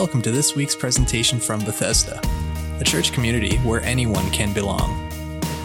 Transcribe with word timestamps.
Welcome 0.00 0.22
to 0.22 0.30
this 0.30 0.56
week's 0.56 0.74
presentation 0.74 1.38
from 1.38 1.62
Bethesda, 1.62 2.22
a 2.80 2.84
church 2.84 3.12
community 3.12 3.58
where 3.58 3.82
anyone 3.82 4.30
can 4.30 4.54
belong. 4.54 5.06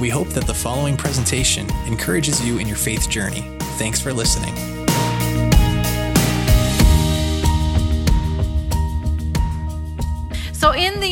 We 0.02 0.10
hope 0.10 0.28
that 0.31 0.46
the 0.46 0.54
following 0.54 0.97
presentation 0.97 1.70
encourages 1.88 2.46
you 2.46 2.60
in 2.60 2.68
your 2.68 2.76
faith 2.76 3.10
journey. 3.10 3.50
Thanks 3.79 4.02
for 4.02 4.12
listening. 4.12 4.75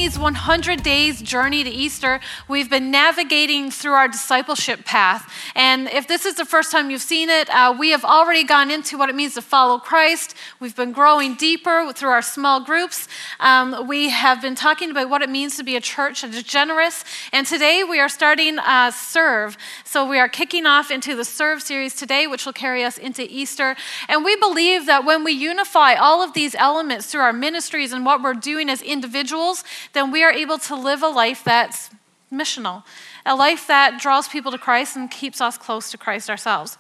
These 0.03 0.19
100 0.19 0.83
days 0.83 1.21
journey 1.21 1.63
to 1.63 1.69
Easter, 1.69 2.19
we've 2.49 2.69
been 2.69 2.91
navigating 2.91 3.71
through 3.71 3.93
our 3.93 4.09
discipleship 4.09 4.83
path. 4.83 5.31
And 5.55 5.87
if 5.87 6.09
this 6.09 6.25
is 6.25 6.35
the 6.35 6.43
first 6.43 6.73
time 6.73 6.91
you've 6.91 7.01
seen 7.01 7.29
it, 7.29 7.49
uh, 7.49 7.73
we 7.79 7.91
have 7.91 8.03
already 8.03 8.43
gone 8.43 8.69
into 8.69 8.97
what 8.97 9.07
it 9.07 9.15
means 9.15 9.35
to 9.35 9.41
follow 9.41 9.79
Christ. 9.79 10.35
We've 10.59 10.75
been 10.75 10.91
growing 10.91 11.35
deeper 11.35 11.93
through 11.93 12.09
our 12.09 12.21
small 12.21 12.59
groups. 12.65 13.07
Um, 13.39 13.87
we 13.87 14.09
have 14.09 14.41
been 14.41 14.55
talking 14.55 14.91
about 14.91 15.09
what 15.09 15.21
it 15.21 15.29
means 15.29 15.55
to 15.55 15.63
be 15.63 15.77
a 15.77 15.81
church 15.81 16.23
that 16.23 16.33
is 16.33 16.43
generous. 16.43 17.05
And 17.31 17.47
today 17.47 17.85
we 17.85 18.01
are 18.01 18.09
starting 18.09 18.59
uh, 18.59 18.91
Serve. 18.91 19.55
So, 19.93 20.03
we 20.03 20.17
are 20.17 20.27
kicking 20.27 20.65
off 20.65 20.89
into 20.89 21.15
the 21.15 21.23
Serve 21.23 21.61
series 21.61 21.93
today, 21.93 22.25
which 22.25 22.47
will 22.47 22.51
carry 22.51 22.83
us 22.83 22.97
into 22.97 23.27
Easter. 23.29 23.75
And 24.09 24.25
we 24.25 24.35
believe 24.35 24.87
that 24.87 25.05
when 25.05 25.23
we 25.23 25.33
unify 25.33 25.93
all 25.93 26.23
of 26.23 26.33
these 26.33 26.55
elements 26.55 27.05
through 27.05 27.21
our 27.21 27.31
ministries 27.31 27.93
and 27.93 28.03
what 28.03 28.23
we're 28.23 28.33
doing 28.33 28.71
as 28.71 28.81
individuals, 28.81 29.63
then 29.93 30.11
we 30.11 30.23
are 30.23 30.31
able 30.31 30.57
to 30.57 30.75
live 30.75 31.03
a 31.03 31.09
life 31.09 31.43
that's 31.43 31.91
missional, 32.31 32.81
a 33.23 33.35
life 33.35 33.67
that 33.67 34.01
draws 34.01 34.27
people 34.27 34.51
to 34.51 34.57
Christ 34.57 34.95
and 34.95 35.11
keeps 35.11 35.39
us 35.39 35.59
close 35.59 35.91
to 35.91 35.97
Christ 35.99 36.27
ourselves. 36.27 36.79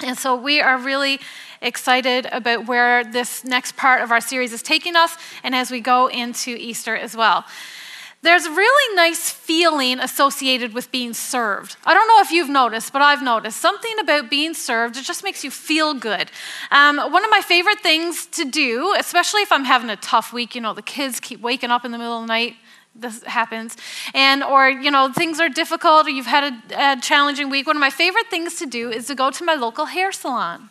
And 0.00 0.16
so 0.16 0.34
we 0.34 0.58
are 0.58 0.78
really 0.78 1.20
excited 1.60 2.28
about 2.32 2.66
where 2.66 3.04
this 3.04 3.44
next 3.44 3.76
part 3.76 4.00
of 4.00 4.10
our 4.10 4.22
series 4.22 4.54
is 4.54 4.62
taking 4.62 4.96
us 4.96 5.18
and 5.44 5.54
as 5.54 5.70
we 5.70 5.80
go 5.80 6.06
into 6.06 6.56
Easter 6.58 6.96
as 6.96 7.14
well. 7.14 7.44
There's 8.20 8.46
a 8.46 8.50
really 8.50 8.96
nice 8.96 9.30
feeling 9.30 10.00
associated 10.00 10.74
with 10.74 10.90
being 10.90 11.14
served. 11.14 11.76
I 11.84 11.94
don't 11.94 12.08
know 12.08 12.20
if 12.20 12.32
you've 12.32 12.48
noticed, 12.48 12.92
but 12.92 13.00
I've 13.00 13.22
noticed 13.22 13.58
something 13.58 13.96
about 14.00 14.28
being 14.28 14.54
served, 14.54 14.96
it 14.96 15.04
just 15.04 15.22
makes 15.22 15.44
you 15.44 15.52
feel 15.52 15.94
good. 15.94 16.30
Um, 16.72 16.98
one 16.98 17.24
of 17.24 17.30
my 17.30 17.40
favorite 17.40 17.78
things 17.78 18.26
to 18.26 18.44
do, 18.44 18.92
especially 18.98 19.42
if 19.42 19.52
I'm 19.52 19.64
having 19.64 19.88
a 19.88 19.96
tough 19.96 20.32
week, 20.32 20.56
you 20.56 20.60
know, 20.60 20.74
the 20.74 20.82
kids 20.82 21.20
keep 21.20 21.40
waking 21.40 21.70
up 21.70 21.84
in 21.84 21.92
the 21.92 21.98
middle 21.98 22.16
of 22.16 22.22
the 22.22 22.26
night, 22.26 22.56
this 22.98 23.22
happens 23.24 23.76
and 24.12 24.42
or 24.42 24.68
you 24.68 24.90
know 24.90 25.12
things 25.12 25.38
are 25.38 25.48
difficult 25.48 26.06
or 26.06 26.10
you've 26.10 26.26
had 26.26 26.52
a, 26.52 26.92
a, 26.92 27.00
challenging 27.00 27.48
week 27.48 27.66
one 27.66 27.76
of 27.76 27.80
my 27.80 27.90
favorite 27.90 28.26
things 28.28 28.56
to 28.56 28.66
do 28.66 28.90
is 28.90 29.06
to 29.06 29.14
go 29.14 29.30
to 29.30 29.44
my 29.44 29.54
local 29.54 29.84
hair 29.84 30.10
salon 30.10 30.68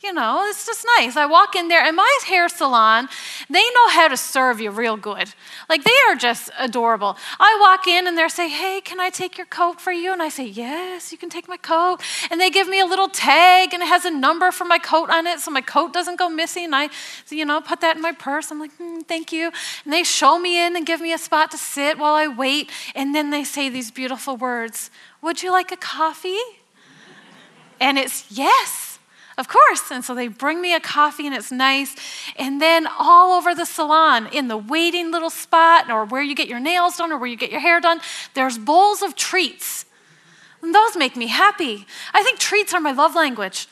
you 0.00 0.12
know, 0.12 0.44
it's 0.48 0.64
just 0.64 0.86
nice. 0.96 1.16
I 1.16 1.26
walk 1.26 1.56
in 1.56 1.66
there, 1.66 1.82
and 1.82 1.96
my 1.96 2.18
hair 2.24 2.48
salon, 2.48 3.08
they 3.50 3.62
know 3.62 3.88
how 3.88 4.06
to 4.06 4.16
serve 4.16 4.60
you 4.60 4.70
real 4.70 4.96
good. 4.96 5.34
Like, 5.68 5.82
they 5.82 5.98
are 6.08 6.14
just 6.14 6.50
adorable. 6.56 7.16
I 7.40 7.58
walk 7.60 7.88
in, 7.88 8.06
and 8.06 8.16
they 8.16 8.28
say, 8.28 8.48
Hey, 8.48 8.80
can 8.80 9.00
I 9.00 9.10
take 9.10 9.36
your 9.36 9.46
coat 9.46 9.80
for 9.80 9.90
you? 9.90 10.12
And 10.12 10.22
I 10.22 10.28
say, 10.28 10.46
Yes, 10.46 11.10
you 11.10 11.18
can 11.18 11.30
take 11.30 11.48
my 11.48 11.56
coat. 11.56 11.98
And 12.30 12.40
they 12.40 12.48
give 12.48 12.68
me 12.68 12.78
a 12.78 12.86
little 12.86 13.08
tag, 13.08 13.74
and 13.74 13.82
it 13.82 13.86
has 13.86 14.04
a 14.04 14.10
number 14.10 14.52
for 14.52 14.64
my 14.64 14.78
coat 14.78 15.10
on 15.10 15.26
it, 15.26 15.40
so 15.40 15.50
my 15.50 15.62
coat 15.62 15.92
doesn't 15.92 16.16
go 16.16 16.28
missing. 16.28 16.72
I, 16.72 16.90
you 17.28 17.44
know, 17.44 17.60
put 17.60 17.80
that 17.80 17.96
in 17.96 18.02
my 18.02 18.12
purse. 18.12 18.52
I'm 18.52 18.60
like, 18.60 18.76
mm, 18.78 19.04
Thank 19.08 19.32
you. 19.32 19.50
And 19.84 19.92
they 19.92 20.04
show 20.04 20.38
me 20.38 20.64
in 20.64 20.76
and 20.76 20.86
give 20.86 21.00
me 21.00 21.12
a 21.12 21.18
spot 21.18 21.50
to 21.50 21.58
sit 21.58 21.98
while 21.98 22.14
I 22.14 22.28
wait. 22.28 22.70
And 22.94 23.14
then 23.14 23.30
they 23.30 23.42
say 23.42 23.68
these 23.68 23.90
beautiful 23.90 24.36
words 24.36 24.90
Would 25.22 25.42
you 25.42 25.50
like 25.50 25.72
a 25.72 25.76
coffee? 25.76 26.38
And 27.80 27.98
it's 27.98 28.30
yes. 28.30 28.87
Of 29.38 29.46
course. 29.46 29.92
And 29.92 30.04
so 30.04 30.16
they 30.16 30.26
bring 30.26 30.60
me 30.60 30.74
a 30.74 30.80
coffee 30.80 31.24
and 31.26 31.34
it's 31.34 31.52
nice. 31.52 31.94
And 32.36 32.60
then 32.60 32.88
all 32.98 33.38
over 33.38 33.54
the 33.54 33.64
salon, 33.64 34.26
in 34.32 34.48
the 34.48 34.58
waiting 34.58 35.12
little 35.12 35.30
spot, 35.30 35.88
or 35.90 36.04
where 36.04 36.20
you 36.20 36.34
get 36.34 36.48
your 36.48 36.58
nails 36.58 36.96
done, 36.96 37.12
or 37.12 37.18
where 37.18 37.28
you 37.28 37.36
get 37.36 37.52
your 37.52 37.60
hair 37.60 37.80
done, 37.80 38.00
there's 38.34 38.58
bowls 38.58 39.00
of 39.00 39.14
treats. 39.14 39.86
And 40.60 40.74
those 40.74 40.96
make 40.96 41.16
me 41.16 41.28
happy. 41.28 41.86
I 42.12 42.24
think 42.24 42.40
treats 42.40 42.74
are 42.74 42.80
my 42.80 42.90
love 42.90 43.14
language. 43.14 43.68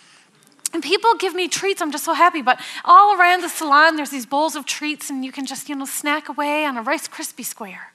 And 0.73 0.83
people 0.83 1.15
give 1.17 1.35
me 1.35 1.49
treats, 1.49 1.83
I'm 1.83 1.91
just 1.91 2.05
so 2.05 2.13
happy. 2.13 2.43
But 2.43 2.61
all 2.85 3.19
around 3.19 3.43
the 3.43 3.49
salon, 3.49 3.97
there's 3.97 4.11
these 4.11 4.27
bowls 4.27 4.55
of 4.55 4.67
treats, 4.67 5.11
and 5.11 5.25
you 5.25 5.33
can 5.33 5.47
just, 5.47 5.69
you 5.69 5.75
know, 5.75 5.85
snack 5.85 6.29
away 6.29 6.65
on 6.65 6.77
a 6.77 6.83
Rice 6.83 7.09
Krispie 7.09 7.45
square. 7.45 7.93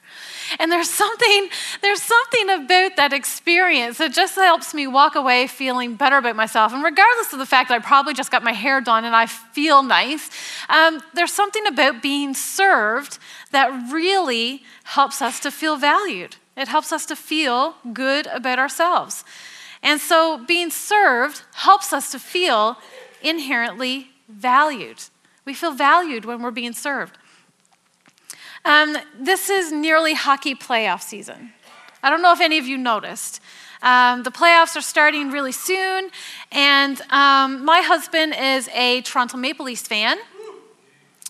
And 0.58 0.70
there's 0.70 0.90
something, 0.90 1.48
there's 1.80 2.02
something 2.02 2.50
about 2.50 2.96
that 2.96 3.12
experience 3.12 3.98
that 3.98 4.12
just 4.12 4.34
helps 4.34 4.74
me 4.74 4.86
walk 4.86 5.14
away 5.14 5.46
feeling 5.46 5.94
better 5.94 6.18
about 6.18 6.36
myself. 6.36 6.72
And 6.72 6.82
regardless 6.82 7.32
of 7.32 7.38
the 7.38 7.46
fact 7.46 7.68
that 7.68 7.76
I 7.76 7.78
probably 7.78 8.14
just 8.14 8.30
got 8.30 8.42
my 8.42 8.52
hair 8.52 8.80
done 8.80 9.04
and 9.04 9.14
I 9.14 9.26
feel 9.26 9.82
nice, 9.82 10.30
um, 10.68 11.00
there's 11.14 11.32
something 11.32 11.66
about 11.66 12.02
being 12.02 12.34
served 12.34 13.18
that 13.50 13.68
really 13.92 14.62
helps 14.84 15.22
us 15.22 15.40
to 15.40 15.50
feel 15.50 15.76
valued. 15.76 16.36
It 16.56 16.68
helps 16.68 16.92
us 16.92 17.06
to 17.06 17.16
feel 17.16 17.76
good 17.92 18.26
about 18.26 18.58
ourselves. 18.58 19.24
And 19.82 20.00
so 20.00 20.44
being 20.46 20.70
served 20.70 21.42
helps 21.54 21.92
us 21.92 22.12
to 22.12 22.18
feel 22.18 22.76
inherently 23.22 24.10
valued. 24.28 25.02
We 25.44 25.54
feel 25.54 25.72
valued 25.72 26.24
when 26.24 26.42
we're 26.42 26.50
being 26.52 26.72
served. 26.72 27.18
Um, 28.64 28.96
this 29.18 29.50
is 29.50 29.72
nearly 29.72 30.14
hockey 30.14 30.54
playoff 30.54 31.02
season. 31.02 31.52
I 32.02 32.10
don't 32.10 32.22
know 32.22 32.32
if 32.32 32.40
any 32.40 32.58
of 32.58 32.66
you 32.66 32.78
noticed. 32.78 33.40
Um, 33.82 34.22
the 34.22 34.30
playoffs 34.30 34.76
are 34.76 34.82
starting 34.82 35.32
really 35.32 35.50
soon, 35.50 36.10
and 36.52 37.00
um, 37.10 37.64
my 37.64 37.80
husband 37.80 38.34
is 38.38 38.68
a 38.68 39.00
Toronto 39.02 39.36
Maple 39.36 39.66
Leafs 39.66 39.82
fan. 39.82 40.18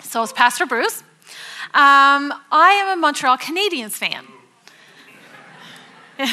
So 0.03 0.23
is 0.23 0.33
Pastor 0.33 0.67
Bruce. 0.67 1.03
Um, 1.73 2.35
I 2.51 2.83
am 2.83 2.99
a 2.99 3.01
Montreal 3.01 3.39
Canadiens 3.39 3.93
fan. 3.93 4.27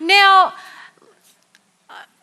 now, 0.00 0.52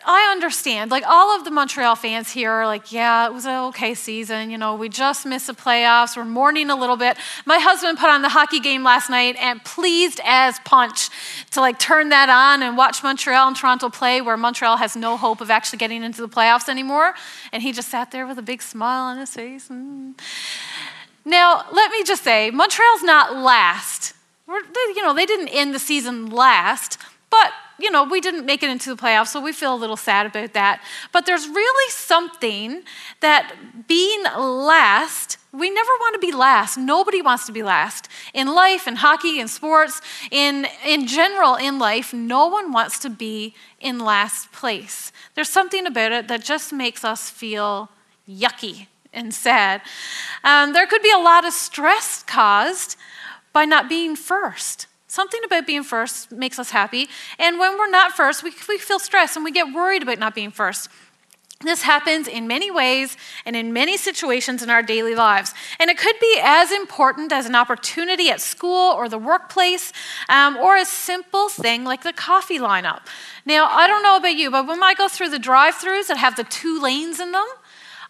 I 0.06 0.32
understand. 0.32 0.92
Like 0.92 1.04
all 1.08 1.36
of 1.36 1.44
the 1.44 1.52
Montreal 1.52 1.96
fans 1.96 2.32
here 2.32 2.52
are 2.52 2.66
like, 2.66 2.92
yeah, 2.92 3.28
it 3.28 3.34
was 3.34 3.46
an 3.46 3.56
okay 3.70 3.94
season. 3.94 4.50
You 4.50 4.58
know, 4.58 4.76
we 4.76 4.90
just 4.90 5.26
missed 5.26 5.48
the 5.48 5.54
playoffs. 5.54 6.18
We're 6.18 6.26
mourning 6.26 6.70
a 6.70 6.76
little 6.76 6.98
bit. 6.98 7.18
My 7.46 7.60
husband 7.60 7.98
put 7.98 8.10
on 8.10 8.22
the 8.22 8.30
hockey 8.30 8.60
game 8.60 8.84
last 8.84 9.10
night 9.10 9.36
and 9.40 9.64
pleased 9.64 10.20
as 10.24 10.60
punch 10.60 11.10
to 11.52 11.62
like 11.62 11.80
turn 11.80 12.10
that 12.10 12.30
on 12.30 12.64
and 12.64 12.78
watch 12.78 13.04
Montreal 13.04 13.48
and 13.48 13.56
Toronto 13.56 13.90
play 13.90 14.22
where 14.22 14.38
Montreal 14.38 14.78
has 14.78 14.96
no 14.96 15.18
hope 15.18 15.42
of 15.42 15.50
actually 15.50 15.78
getting 15.78 16.04
into 16.04 16.22
the 16.22 16.30
playoffs 16.30 16.70
anymore. 16.70 17.14
And 17.52 17.62
he 17.64 17.72
just 17.72 17.90
sat 17.90 18.12
there 18.12 18.26
with 18.26 18.38
a 18.38 18.44
big 18.44 18.62
smile 18.62 19.04
on 19.04 19.18
his 19.18 19.32
face. 19.32 19.70
And... 19.70 20.20
Now, 21.24 21.66
let 21.72 21.92
me 21.92 22.04
just 22.04 22.24
say, 22.24 22.50
Montreal's 22.50 23.04
not 23.04 23.36
last. 23.36 24.14
We're, 24.48 24.62
you 24.96 25.02
know, 25.04 25.14
they 25.14 25.26
didn't 25.26 25.50
end 25.50 25.74
the 25.74 25.80
season 25.80 26.30
last, 26.30 26.98
but 27.30 27.52
you 27.82 27.92
know, 27.92 28.04
we 28.04 28.22
didn't 28.22 28.46
make 28.46 28.64
it 28.64 28.70
into 28.70 28.94
the 28.94 29.02
playoffs, 29.02 29.28
so 29.28 29.42
we 29.42 29.52
feel 29.52 29.74
a 29.74 29.76
little 29.76 29.98
sad 29.98 30.26
about 30.26 30.54
that. 30.54 30.82
But 31.12 31.26
there's 31.26 31.48
really 31.48 31.92
something 31.92 32.84
that 33.20 33.54
being 33.88 34.24
last, 34.24 35.38
we 35.52 35.70
never 35.70 35.90
want 36.00 36.14
to 36.14 36.20
be 36.20 36.32
last. 36.32 36.78
Nobody 36.78 37.22
wants 37.22 37.46
to 37.48 37.52
be 37.52 37.64
last. 37.64 38.08
In 38.34 38.48
life, 38.48 38.88
in 38.88 38.98
hockey, 38.98 39.40
in 39.40 39.48
sports, 39.48 40.02
in, 40.30 40.68
in 40.86 41.08
general 41.08 41.56
in 41.56 41.80
life, 41.80 42.14
no 42.14 42.48
one 42.48 42.72
wants 42.72 43.00
to 43.00 43.10
be 43.10 43.54
in 43.80 44.00
last 44.00 44.52
place. 44.52 45.12
There's 45.36 45.50
something 45.50 45.86
about 45.86 46.12
it 46.12 46.28
that 46.28 46.44
just 46.44 46.72
makes 46.72 47.04
us 47.04 47.30
feel 47.30 47.90
yucky 48.30 48.88
and 49.14 49.34
sad. 49.34 49.82
Um, 50.44 50.74
there 50.74 50.88
could 50.88 51.02
be 51.02 51.12
a 51.12 51.18
lot 51.18 51.46
of 51.46 51.54
stress 51.54 52.24
caused 52.24 52.96
by 53.54 53.66
not 53.66 53.90
being 53.90 54.16
first. 54.16 54.88
Something 55.12 55.42
about 55.44 55.68
being 55.68 55.84
first 55.84 56.32
makes 56.32 56.58
us 56.58 56.72
happy. 56.72 57.10
And 57.38 57.60
when 57.60 57.78
we're 57.78 57.90
not 57.90 58.14
first, 58.14 58.44
we, 58.44 58.54
we 58.70 58.78
feel 58.78 58.98
stressed 58.98 59.36
and 59.36 59.44
we 59.44 59.52
get 59.52 59.74
worried 59.74 60.04
about 60.04 60.20
not 60.20 60.34
being 60.34 60.52
first. 60.52 60.88
This 61.60 61.82
happens 61.82 62.30
in 62.30 62.48
many 62.48 62.72
ways 62.72 63.18
and 63.46 63.54
in 63.54 63.74
many 63.74 63.98
situations 63.98 64.64
in 64.64 64.70
our 64.70 64.82
daily 64.82 65.14
lives. 65.14 65.54
And 65.82 65.90
it 65.90 65.98
could 65.98 66.16
be 66.22 66.40
as 66.42 66.72
important 66.72 67.34
as 67.34 67.46
an 67.46 67.56
opportunity 67.56 68.30
at 68.30 68.40
school 68.40 68.94
or 68.94 69.10
the 69.10 69.18
workplace, 69.18 69.92
um, 70.30 70.56
or 70.56 70.78
a 70.78 70.86
simple 70.86 71.50
thing 71.50 71.84
like 71.84 72.04
the 72.04 72.14
coffee 72.14 72.58
lineup. 72.58 73.02
Now, 73.46 73.66
I 73.66 73.88
don't 73.88 74.04
know 74.04 74.16
about 74.16 74.38
you, 74.38 74.50
but 74.50 74.66
when 74.66 74.82
I 74.82 74.94
go 74.94 75.10
through 75.10 75.30
the 75.30 75.40
drive 75.40 75.74
throughs 75.74 76.08
that 76.08 76.20
have 76.20 76.38
the 76.38 76.46
two 76.46 76.82
lanes 76.82 77.20
in 77.20 77.34
them, 77.34 77.48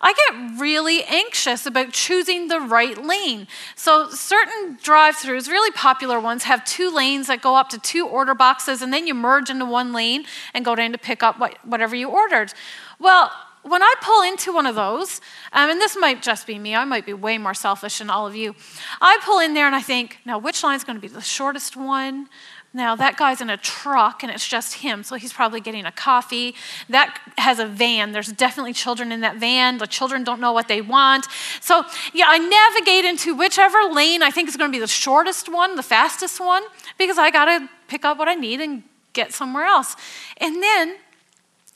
I 0.01 0.13
get 0.13 0.59
really 0.59 1.03
anxious 1.03 1.65
about 1.65 1.93
choosing 1.93 2.47
the 2.47 2.59
right 2.59 2.97
lane. 2.97 3.47
So, 3.75 4.09
certain 4.09 4.77
drive 4.81 5.15
throughs, 5.15 5.47
really 5.47 5.71
popular 5.71 6.19
ones, 6.19 6.43
have 6.43 6.65
two 6.65 6.89
lanes 6.89 7.27
that 7.27 7.41
go 7.41 7.55
up 7.55 7.69
to 7.69 7.79
two 7.79 8.07
order 8.07 8.33
boxes, 8.33 8.81
and 8.81 8.91
then 8.91 9.05
you 9.05 9.13
merge 9.13 9.49
into 9.49 9.65
one 9.65 9.93
lane 9.93 10.25
and 10.53 10.65
go 10.65 10.75
down 10.75 10.91
to 10.91 10.97
pick 10.97 11.21
up 11.21 11.39
what, 11.39 11.55
whatever 11.65 11.95
you 11.95 12.09
ordered. 12.09 12.51
Well, 12.99 13.31
when 13.63 13.83
I 13.83 13.93
pull 14.01 14.23
into 14.23 14.51
one 14.51 14.65
of 14.65 14.75
those, 14.75 15.21
um, 15.53 15.69
and 15.69 15.79
this 15.79 15.95
might 15.95 16.23
just 16.23 16.47
be 16.47 16.57
me, 16.57 16.75
I 16.75 16.83
might 16.83 17.05
be 17.05 17.13
way 17.13 17.37
more 17.37 17.53
selfish 17.53 17.99
than 17.99 18.09
all 18.09 18.25
of 18.25 18.35
you. 18.35 18.55
I 18.99 19.19
pull 19.23 19.39
in 19.39 19.53
there 19.53 19.67
and 19.67 19.75
I 19.75 19.81
think, 19.81 20.17
now 20.25 20.39
which 20.39 20.63
line 20.63 20.75
is 20.75 20.83
going 20.83 20.97
to 20.97 21.01
be 21.01 21.07
the 21.07 21.21
shortest 21.21 21.77
one? 21.77 22.27
Now, 22.73 22.95
that 22.95 23.17
guy's 23.17 23.41
in 23.41 23.49
a 23.49 23.57
truck 23.57 24.23
and 24.23 24.31
it's 24.31 24.47
just 24.47 24.75
him, 24.75 25.03
so 25.03 25.15
he's 25.15 25.33
probably 25.33 25.59
getting 25.59 25.85
a 25.85 25.91
coffee. 25.91 26.55
That 26.87 27.19
has 27.37 27.59
a 27.59 27.65
van. 27.65 28.13
There's 28.13 28.31
definitely 28.31 28.71
children 28.71 29.11
in 29.11 29.19
that 29.21 29.37
van. 29.37 29.77
The 29.77 29.87
children 29.87 30.23
don't 30.23 30.39
know 30.39 30.53
what 30.53 30.69
they 30.69 30.81
want. 30.81 31.27
So, 31.59 31.83
yeah, 32.13 32.27
I 32.29 32.37
navigate 32.37 33.03
into 33.03 33.35
whichever 33.35 33.83
lane 33.91 34.23
I 34.23 34.31
think 34.31 34.47
is 34.47 34.55
going 34.55 34.71
to 34.71 34.75
be 34.75 34.79
the 34.79 34.87
shortest 34.87 35.49
one, 35.49 35.75
the 35.75 35.83
fastest 35.83 36.39
one, 36.39 36.63
because 36.97 37.17
I 37.17 37.29
got 37.29 37.45
to 37.45 37.69
pick 37.89 38.05
up 38.05 38.17
what 38.17 38.29
I 38.29 38.35
need 38.35 38.61
and 38.61 38.83
get 39.11 39.33
somewhere 39.33 39.65
else. 39.65 39.97
And 40.37 40.63
then 40.63 40.95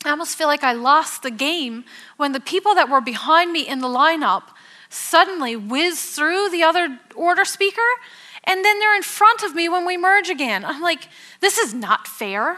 I 0.06 0.12
almost 0.12 0.38
feel 0.38 0.48
like 0.48 0.64
I 0.64 0.72
lost 0.72 1.24
the 1.24 1.32
game 1.32 1.84
when 2.16 2.32
the 2.32 2.40
people 2.40 2.74
that 2.76 2.90
were 2.90 3.02
behind 3.02 3.52
me 3.52 3.68
in 3.68 3.80
the 3.80 3.88
lineup 3.88 4.44
suddenly 4.90 5.58
whiz 5.58 6.02
through 6.02 6.50
the 6.52 6.64
other 6.64 7.00
order 7.16 7.44
speaker 7.44 7.82
and 8.46 8.64
then 8.64 8.80
they're 8.80 8.96
in 8.96 9.04
front 9.04 9.44
of 9.44 9.56
me 9.56 9.70
when 9.70 9.86
we 9.86 9.98
merge 9.98 10.30
again. 10.30 10.64
I'm 10.66 10.82
like, 10.82 11.08
this 11.42 11.58
is 11.58 11.74
not 11.74 12.08
fair. 12.08 12.58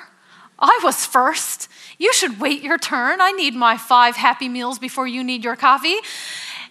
I 0.60 0.80
was 0.84 1.06
first. 1.06 1.69
You 1.98 2.13
should 2.13 2.39
wait 2.39 2.63
your 2.63 2.78
turn. 2.78 3.22
I 3.22 3.31
need 3.31 3.54
my 3.54 3.78
five 3.78 4.16
happy 4.16 4.50
meals 4.50 4.80
before 4.80 5.07
you 5.07 5.24
need 5.24 5.44
your 5.44 5.56
coffee. 5.56 5.98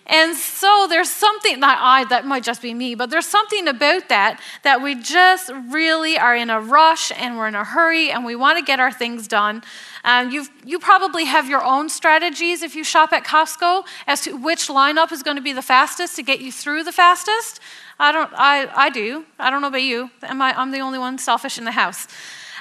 And 0.09 0.37
so 0.37 0.87
there's 0.89 1.11
something, 1.11 1.59
not 1.59 1.79
I, 1.81 2.05
that 2.05 2.25
might 2.25 2.45
just 2.45 2.63
be 2.63 2.73
me, 2.73 2.95
but 2.95 3.11
there's 3.11 3.27
something 3.27 3.67
about 3.67 4.09
that 4.09 4.41
that 4.63 4.81
we 4.81 4.95
just 4.95 5.51
really 5.69 6.17
are 6.17 6.37
in 6.37 6.49
a 6.49 6.61
rush 6.61 7.11
and 7.17 7.37
we're 7.37 7.49
in 7.49 7.57
a 7.57 7.65
hurry 7.65 8.11
and 8.11 8.25
we 8.25 8.37
want 8.37 8.57
to 8.57 8.65
get 8.65 8.79
our 8.79 8.93
things 8.93 9.27
done. 9.27 9.65
Um, 10.05 10.31
you 10.31 10.47
you 10.65 10.79
probably 10.79 11.25
have 11.25 11.49
your 11.49 11.65
own 11.65 11.89
strategies 11.89 12.62
if 12.62 12.77
you 12.77 12.85
shop 12.85 13.12
at 13.12 13.25
Costco 13.25 13.85
as 14.07 14.21
to 14.23 14.37
which 14.37 14.69
lineup 14.69 15.11
is 15.11 15.25
going 15.25 15.37
to 15.37 15.43
be 15.43 15.53
the 15.53 15.62
fastest 15.62 16.15
to 16.17 16.23
get 16.23 16.41
you 16.41 16.53
through 16.53 16.85
the 16.85 16.93
fastest. 16.93 17.59
I 17.99 18.13
don't, 18.13 18.31
I, 18.35 18.69
I 18.75 18.91
do. 18.91 19.25
I 19.39 19.51
don't 19.51 19.63
know 19.63 19.69
about 19.69 19.83
you. 19.83 20.11
Am 20.23 20.43
I, 20.43 20.59
I'm 20.59 20.71
the 20.71 20.81
only 20.81 20.99
one 20.99 21.19
selfish 21.19 21.59
in 21.59 21.65
the 21.65 21.73
house. 21.73 22.07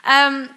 Um, 0.06 0.50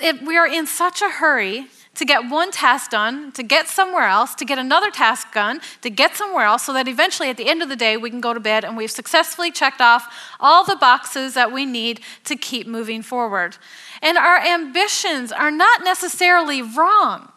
it, 0.00 0.22
we 0.22 0.36
are 0.36 0.46
in 0.46 0.66
such 0.66 1.02
a 1.02 1.08
hurry 1.08 1.66
to 1.94 2.04
get 2.04 2.28
one 2.28 2.50
task 2.50 2.90
done, 2.90 3.30
to 3.32 3.42
get 3.42 3.68
somewhere 3.68 4.06
else, 4.06 4.34
to 4.34 4.44
get 4.44 4.58
another 4.58 4.90
task 4.90 5.32
done, 5.32 5.60
to 5.80 5.90
get 5.90 6.16
somewhere 6.16 6.44
else, 6.44 6.64
so 6.64 6.72
that 6.72 6.88
eventually 6.88 7.30
at 7.30 7.36
the 7.36 7.48
end 7.48 7.62
of 7.62 7.68
the 7.68 7.76
day 7.76 7.96
we 7.96 8.10
can 8.10 8.20
go 8.20 8.34
to 8.34 8.40
bed 8.40 8.64
and 8.64 8.76
we've 8.76 8.90
successfully 8.90 9.50
checked 9.50 9.80
off 9.80 10.12
all 10.40 10.64
the 10.64 10.76
boxes 10.76 11.34
that 11.34 11.52
we 11.52 11.64
need 11.64 12.00
to 12.24 12.36
keep 12.36 12.66
moving 12.66 13.02
forward. 13.02 13.56
And 14.02 14.18
our 14.18 14.38
ambitions 14.38 15.30
are 15.30 15.50
not 15.50 15.84
necessarily 15.84 16.62
wrong, 16.62 17.30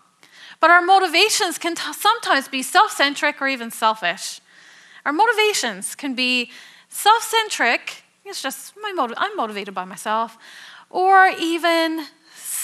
but 0.60 0.72
our 0.72 0.82
motivations 0.82 1.58
can 1.58 1.76
t- 1.76 1.94
sometimes 1.94 2.48
be 2.48 2.64
self 2.64 2.92
centric 2.92 3.42
or 3.42 3.48
even 3.48 3.70
selfish. 3.70 4.42
Our 5.08 5.14
motivations 5.14 5.96
can 5.96 6.16
be 6.16 6.52
self 6.90 7.24
centric, 7.24 8.04
it's 8.26 8.42
just 8.42 8.74
my 8.82 8.92
motiv- 8.92 9.16
I'm 9.18 9.34
motivated 9.38 9.74
by 9.74 9.86
myself, 9.86 10.38
or 10.90 11.30
even 11.40 12.06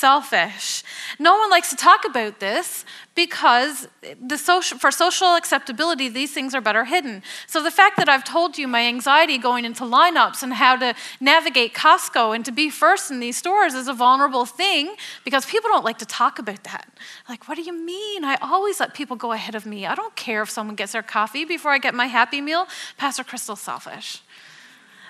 selfish. 0.03 0.83
No 1.17 1.37
one 1.37 1.49
likes 1.49 1.69
to 1.69 1.77
talk 1.77 2.01
about 2.03 2.41
this 2.41 2.83
because 3.15 3.87
social, 4.35 4.77
for 4.77 4.91
social 4.91 5.35
acceptability, 5.35 6.09
these 6.09 6.33
things 6.33 6.53
are 6.53 6.59
better 6.59 6.83
hidden. 6.83 7.23
So 7.47 7.63
the 7.63 7.71
fact 7.71 7.95
that 7.95 8.09
I've 8.09 8.25
told 8.25 8.57
you 8.57 8.67
my 8.67 8.81
anxiety 8.95 9.37
going 9.37 9.63
into 9.63 9.85
lineups 9.85 10.43
and 10.43 10.51
how 10.51 10.75
to 10.75 10.93
navigate 11.21 11.73
Costco 11.73 12.35
and 12.35 12.43
to 12.43 12.51
be 12.51 12.69
first 12.69 13.11
in 13.11 13.21
these 13.21 13.37
stores 13.37 13.73
is 13.73 13.87
a 13.87 13.93
vulnerable 13.93 14.45
thing 14.45 14.95
because 15.23 15.45
people 15.45 15.69
don't 15.69 15.85
like 15.85 15.99
to 15.99 16.05
talk 16.05 16.37
about 16.37 16.65
that. 16.65 16.85
Like, 17.29 17.47
what 17.47 17.55
do 17.55 17.61
you 17.61 17.75
mean? 17.93 18.25
I 18.25 18.35
always 18.41 18.81
let 18.81 18.93
people 18.93 19.15
go 19.15 19.31
ahead 19.31 19.55
of 19.55 19.65
me. 19.65 19.85
I 19.85 19.95
don't 19.95 20.15
care 20.17 20.41
if 20.41 20.49
someone 20.49 20.75
gets 20.75 20.91
their 20.91 21.07
coffee 21.17 21.45
before 21.45 21.71
I 21.71 21.77
get 21.77 21.93
my 21.95 22.07
Happy 22.07 22.41
Meal. 22.41 22.67
Pastor 22.97 23.23
Crystal's 23.23 23.61
selfish. 23.61 24.21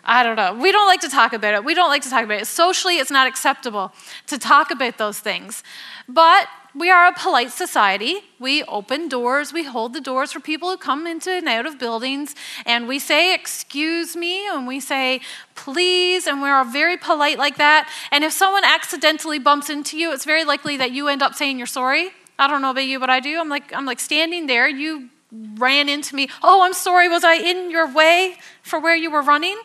I 0.05 0.23
don't 0.23 0.35
know. 0.35 0.53
We 0.53 0.71
don't 0.71 0.88
like 0.88 1.01
to 1.01 1.09
talk 1.09 1.31
about 1.33 1.53
it. 1.53 1.63
We 1.63 1.73
don't 1.73 1.89
like 1.89 2.01
to 2.01 2.09
talk 2.09 2.23
about 2.25 2.41
it. 2.41 2.47
Socially, 2.47 2.97
it's 2.97 3.11
not 3.11 3.27
acceptable 3.27 3.94
to 4.27 4.38
talk 4.38 4.69
about 4.69 4.97
those 4.97 5.19
things. 5.19 5.63
But 6.09 6.47
we 6.75 6.89
are 6.89 7.07
a 7.07 7.13
polite 7.13 7.51
society. 7.51 8.21
We 8.39 8.63
open 8.63 9.07
doors, 9.07 9.53
we 9.53 9.63
hold 9.63 9.94
the 9.94 10.01
doors 10.01 10.31
for 10.31 10.39
people 10.39 10.69
who 10.71 10.77
come 10.77 11.05
into 11.05 11.29
and 11.29 11.47
out 11.47 11.67
of 11.67 11.77
buildings, 11.77 12.35
and 12.65 12.88
we 12.88 12.97
say, 12.97 13.33
Excuse 13.33 14.15
me, 14.15 14.47
and 14.47 14.67
we 14.67 14.79
say, 14.79 15.21
Please, 15.55 16.25
and 16.25 16.41
we're 16.41 16.63
very 16.65 16.97
polite 16.97 17.38
like 17.38 17.57
that. 17.57 17.89
And 18.11 18.23
if 18.23 18.33
someone 18.33 18.63
accidentally 18.63 19.38
bumps 19.38 19.69
into 19.69 19.97
you, 19.97 20.11
it's 20.11 20.25
very 20.25 20.44
likely 20.44 20.75
that 20.77 20.91
you 20.91 21.07
end 21.07 21.21
up 21.21 21.35
saying 21.35 21.59
you're 21.59 21.67
sorry. 21.67 22.09
I 22.39 22.47
don't 22.47 22.63
know 22.63 22.71
about 22.71 22.85
you, 22.85 23.00
but 23.00 23.11
I 23.11 23.19
do. 23.19 23.39
I'm 23.39 23.50
like, 23.50 23.71
I'm 23.73 23.85
like 23.85 24.00
standing 24.00 24.47
there, 24.47 24.67
you 24.67 25.09
ran 25.56 25.89
into 25.89 26.15
me. 26.15 26.30
Oh, 26.41 26.62
I'm 26.63 26.74
sorry, 26.74 27.07
was 27.07 27.24
I 27.24 27.35
in 27.35 27.71
your 27.71 27.91
way 27.91 28.35
for 28.62 28.80
where 28.80 28.95
you 28.95 29.12
were 29.12 29.21
running? 29.21 29.59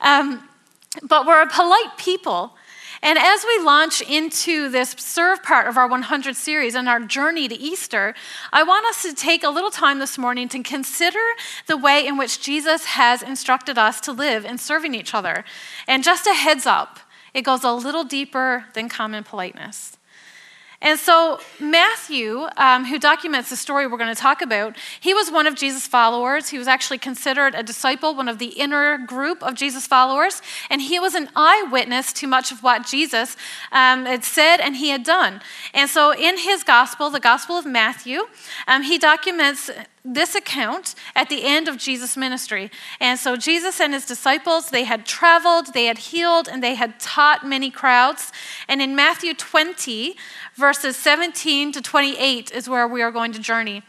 Um, 0.00 0.48
but 1.02 1.26
we're 1.26 1.42
a 1.42 1.48
polite 1.48 1.96
people. 1.96 2.54
And 3.02 3.18
as 3.18 3.44
we 3.46 3.62
launch 3.62 4.00
into 4.00 4.70
this 4.70 4.94
serve 4.98 5.42
part 5.42 5.68
of 5.68 5.76
our 5.76 5.86
100 5.86 6.34
series 6.36 6.74
and 6.74 6.88
our 6.88 7.00
journey 7.00 7.46
to 7.48 7.54
Easter, 7.54 8.14
I 8.50 8.62
want 8.62 8.86
us 8.86 9.02
to 9.02 9.12
take 9.12 9.44
a 9.44 9.50
little 9.50 9.70
time 9.70 9.98
this 9.98 10.16
morning 10.16 10.48
to 10.48 10.62
consider 10.62 11.20
the 11.66 11.76
way 11.76 12.06
in 12.06 12.16
which 12.16 12.40
Jesus 12.40 12.86
has 12.86 13.22
instructed 13.22 13.76
us 13.76 14.00
to 14.02 14.12
live 14.12 14.46
in 14.46 14.56
serving 14.56 14.94
each 14.94 15.12
other. 15.14 15.44
And 15.86 16.02
just 16.02 16.26
a 16.26 16.32
heads 16.32 16.64
up, 16.64 16.98
it 17.34 17.42
goes 17.42 17.62
a 17.62 17.72
little 17.72 18.04
deeper 18.04 18.64
than 18.72 18.88
common 18.88 19.22
politeness. 19.22 19.93
And 20.84 21.00
so, 21.00 21.40
Matthew, 21.58 22.46
um, 22.58 22.84
who 22.84 22.98
documents 22.98 23.48
the 23.48 23.56
story 23.56 23.86
we're 23.86 23.96
going 23.96 24.14
to 24.14 24.20
talk 24.20 24.42
about, 24.42 24.76
he 25.00 25.14
was 25.14 25.30
one 25.30 25.46
of 25.46 25.54
Jesus' 25.54 25.86
followers. 25.86 26.50
He 26.50 26.58
was 26.58 26.68
actually 26.68 26.98
considered 26.98 27.54
a 27.54 27.62
disciple, 27.62 28.14
one 28.14 28.28
of 28.28 28.38
the 28.38 28.48
inner 28.48 28.98
group 28.98 29.42
of 29.42 29.54
Jesus' 29.54 29.86
followers. 29.86 30.42
And 30.68 30.82
he 30.82 31.00
was 31.00 31.14
an 31.14 31.30
eyewitness 31.34 32.12
to 32.12 32.26
much 32.26 32.52
of 32.52 32.62
what 32.62 32.86
Jesus 32.86 33.34
um, 33.72 34.04
had 34.04 34.24
said 34.24 34.58
and 34.58 34.76
he 34.76 34.90
had 34.90 35.04
done. 35.04 35.40
And 35.72 35.88
so, 35.88 36.12
in 36.12 36.36
his 36.36 36.62
gospel, 36.62 37.08
the 37.08 37.18
Gospel 37.18 37.56
of 37.56 37.64
Matthew, 37.64 38.26
um, 38.68 38.82
he 38.82 38.98
documents 38.98 39.70
this 40.04 40.34
account 40.34 40.94
at 41.14 41.30
the 41.30 41.44
end 41.44 41.66
of 41.66 41.78
Jesus' 41.78 42.16
ministry. 42.16 42.70
And 43.00 43.18
so 43.18 43.36
Jesus 43.36 43.80
and 43.80 43.94
his 43.94 44.04
disciples, 44.04 44.68
they 44.68 44.84
had 44.84 45.06
traveled, 45.06 45.72
they 45.72 45.86
had 45.86 45.98
healed, 45.98 46.46
and 46.46 46.62
they 46.62 46.74
had 46.74 47.00
taught 47.00 47.46
many 47.46 47.70
crowds. 47.70 48.30
And 48.68 48.82
in 48.82 48.94
Matthew 48.94 49.32
20, 49.32 50.14
verses 50.54 50.96
17 50.96 51.72
to 51.72 51.80
28 51.80 52.52
is 52.52 52.68
where 52.68 52.86
we 52.86 53.00
are 53.00 53.10
going 53.10 53.32
to 53.32 53.38
journey. 53.38 53.82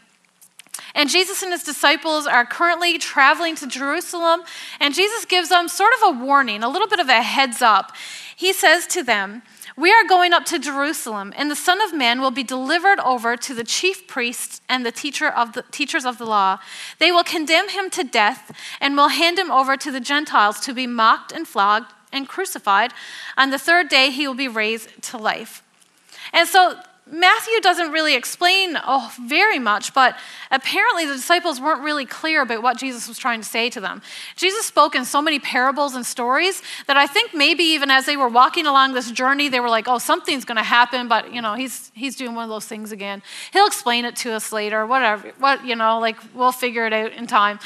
And 0.94 1.10
Jesus 1.10 1.42
and 1.42 1.52
his 1.52 1.62
disciples 1.62 2.26
are 2.26 2.46
currently 2.46 2.96
traveling 2.96 3.54
to 3.56 3.66
Jerusalem, 3.66 4.40
and 4.80 4.94
Jesus 4.94 5.26
gives 5.26 5.50
them 5.50 5.68
sort 5.68 5.92
of 6.00 6.16
a 6.16 6.24
warning, 6.24 6.62
a 6.62 6.68
little 6.68 6.88
bit 6.88 7.00
of 7.00 7.08
a 7.08 7.22
heads 7.22 7.60
up. 7.60 7.92
He 8.34 8.52
says 8.52 8.86
to 8.88 9.02
them, 9.02 9.42
we 9.76 9.92
are 9.92 10.04
going 10.08 10.32
up 10.32 10.44
to 10.46 10.58
Jerusalem, 10.58 11.34
and 11.36 11.50
the 11.50 11.56
Son 11.56 11.82
of 11.82 11.92
Man 11.92 12.20
will 12.20 12.30
be 12.30 12.42
delivered 12.42 12.98
over 13.00 13.36
to 13.36 13.54
the 13.54 13.64
chief 13.64 14.06
priests 14.06 14.62
and 14.68 14.86
the, 14.86 14.92
teacher 14.92 15.28
of 15.28 15.52
the 15.52 15.62
teachers 15.70 16.06
of 16.06 16.16
the 16.16 16.24
law. 16.24 16.58
They 16.98 17.12
will 17.12 17.24
condemn 17.24 17.68
him 17.68 17.90
to 17.90 18.02
death 18.02 18.56
and 18.80 18.96
will 18.96 19.08
hand 19.08 19.38
him 19.38 19.50
over 19.50 19.76
to 19.76 19.90
the 19.90 20.00
Gentiles 20.00 20.60
to 20.60 20.72
be 20.72 20.86
mocked 20.86 21.30
and 21.30 21.46
flogged 21.46 21.92
and 22.10 22.26
crucified. 22.26 22.92
On 23.36 23.50
the 23.50 23.58
third 23.58 23.88
day, 23.88 24.10
he 24.10 24.26
will 24.26 24.34
be 24.34 24.48
raised 24.48 25.02
to 25.02 25.18
life. 25.18 25.62
And 26.32 26.48
so 26.48 26.80
Matthew 27.08 27.60
doesn't 27.60 27.92
really 27.92 28.16
explain 28.16 28.76
oh, 28.84 29.14
very 29.28 29.60
much, 29.60 29.94
but 29.94 30.18
apparently 30.50 31.06
the 31.06 31.12
disciples 31.12 31.60
weren't 31.60 31.82
really 31.82 32.04
clear 32.04 32.42
about 32.42 32.64
what 32.64 32.78
Jesus 32.78 33.06
was 33.06 33.16
trying 33.16 33.40
to 33.40 33.46
say 33.46 33.70
to 33.70 33.80
them. 33.80 34.02
Jesus 34.34 34.66
spoke 34.66 34.96
in 34.96 35.04
so 35.04 35.22
many 35.22 35.38
parables 35.38 35.94
and 35.94 36.04
stories 36.04 36.64
that 36.88 36.96
I 36.96 37.06
think 37.06 37.32
maybe 37.32 37.62
even 37.62 37.92
as 37.92 38.06
they 38.06 38.16
were 38.16 38.28
walking 38.28 38.66
along 38.66 38.94
this 38.94 39.12
journey, 39.12 39.48
they 39.48 39.60
were 39.60 39.68
like, 39.68 39.86
oh, 39.86 39.98
something's 39.98 40.44
going 40.44 40.56
to 40.56 40.64
happen, 40.64 41.06
but, 41.06 41.32
you 41.32 41.40
know, 41.40 41.54
he's, 41.54 41.92
he's 41.94 42.16
doing 42.16 42.34
one 42.34 42.42
of 42.42 42.50
those 42.50 42.66
things 42.66 42.90
again. 42.90 43.22
He'll 43.52 43.68
explain 43.68 44.04
it 44.04 44.16
to 44.16 44.32
us 44.32 44.50
later, 44.50 44.84
whatever, 44.84 45.32
what, 45.38 45.64
you 45.64 45.76
know, 45.76 46.00
like 46.00 46.16
we'll 46.34 46.50
figure 46.50 46.86
it 46.86 46.92
out 46.92 47.12
in 47.12 47.28
time. 47.28 47.60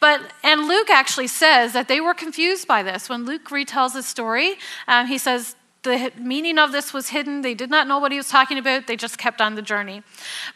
But, 0.00 0.22
and 0.42 0.66
Luke 0.68 0.88
actually 0.88 1.26
says 1.26 1.74
that 1.74 1.88
they 1.88 2.00
were 2.00 2.14
confused 2.14 2.66
by 2.66 2.82
this. 2.82 3.10
When 3.10 3.26
Luke 3.26 3.50
retells 3.50 3.92
the 3.92 4.02
story, 4.02 4.54
um, 4.88 5.06
he 5.06 5.18
says, 5.18 5.54
the 5.86 6.12
meaning 6.18 6.58
of 6.58 6.72
this 6.72 6.92
was 6.92 7.08
hidden. 7.08 7.42
They 7.42 7.54
did 7.54 7.70
not 7.70 7.86
know 7.86 7.98
what 7.98 8.12
he 8.12 8.18
was 8.18 8.28
talking 8.28 8.58
about. 8.58 8.86
They 8.86 8.96
just 8.96 9.16
kept 9.16 9.40
on 9.40 9.54
the 9.54 9.62
journey. 9.62 10.02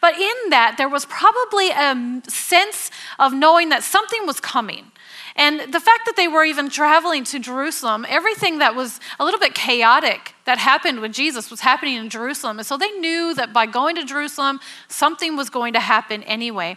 But 0.01 0.15
in 0.15 0.51
that, 0.51 0.75
there 0.77 0.89
was 0.89 1.07
probably 1.07 1.71
a 1.71 2.21
sense 2.29 2.91
of 3.19 3.33
knowing 3.33 3.69
that 3.71 3.83
something 3.83 4.27
was 4.27 4.41
coming. 4.41 4.93
And 5.37 5.73
the 5.73 5.81
fact 5.81 6.07
that 6.07 6.17
they 6.17 6.29
were 6.29 6.45
even 6.45 6.69
traveling 6.69 7.25
to 7.25 7.39
Jerusalem, 7.39 8.05
everything 8.09 8.59
that 8.59 8.75
was 8.75 9.01
a 9.19 9.25
little 9.25 9.41
bit 9.41 9.55
chaotic 9.55 10.35
that 10.45 10.59
happened 10.59 11.01
with 11.01 11.13
Jesus 11.13 11.51
was 11.51 11.61
happening 11.61 11.95
in 11.95 12.11
Jerusalem. 12.11 12.59
And 12.59 12.67
so 12.67 12.77
they 12.77 12.91
knew 12.91 13.33
that 13.35 13.53
by 13.53 13.67
going 13.67 13.97
to 13.97 14.05
Jerusalem, 14.05 14.61
something 14.89 15.37
was 15.37 15.49
going 15.49 15.73
to 15.75 15.81
happen 15.81 16.23
anyway 16.25 16.77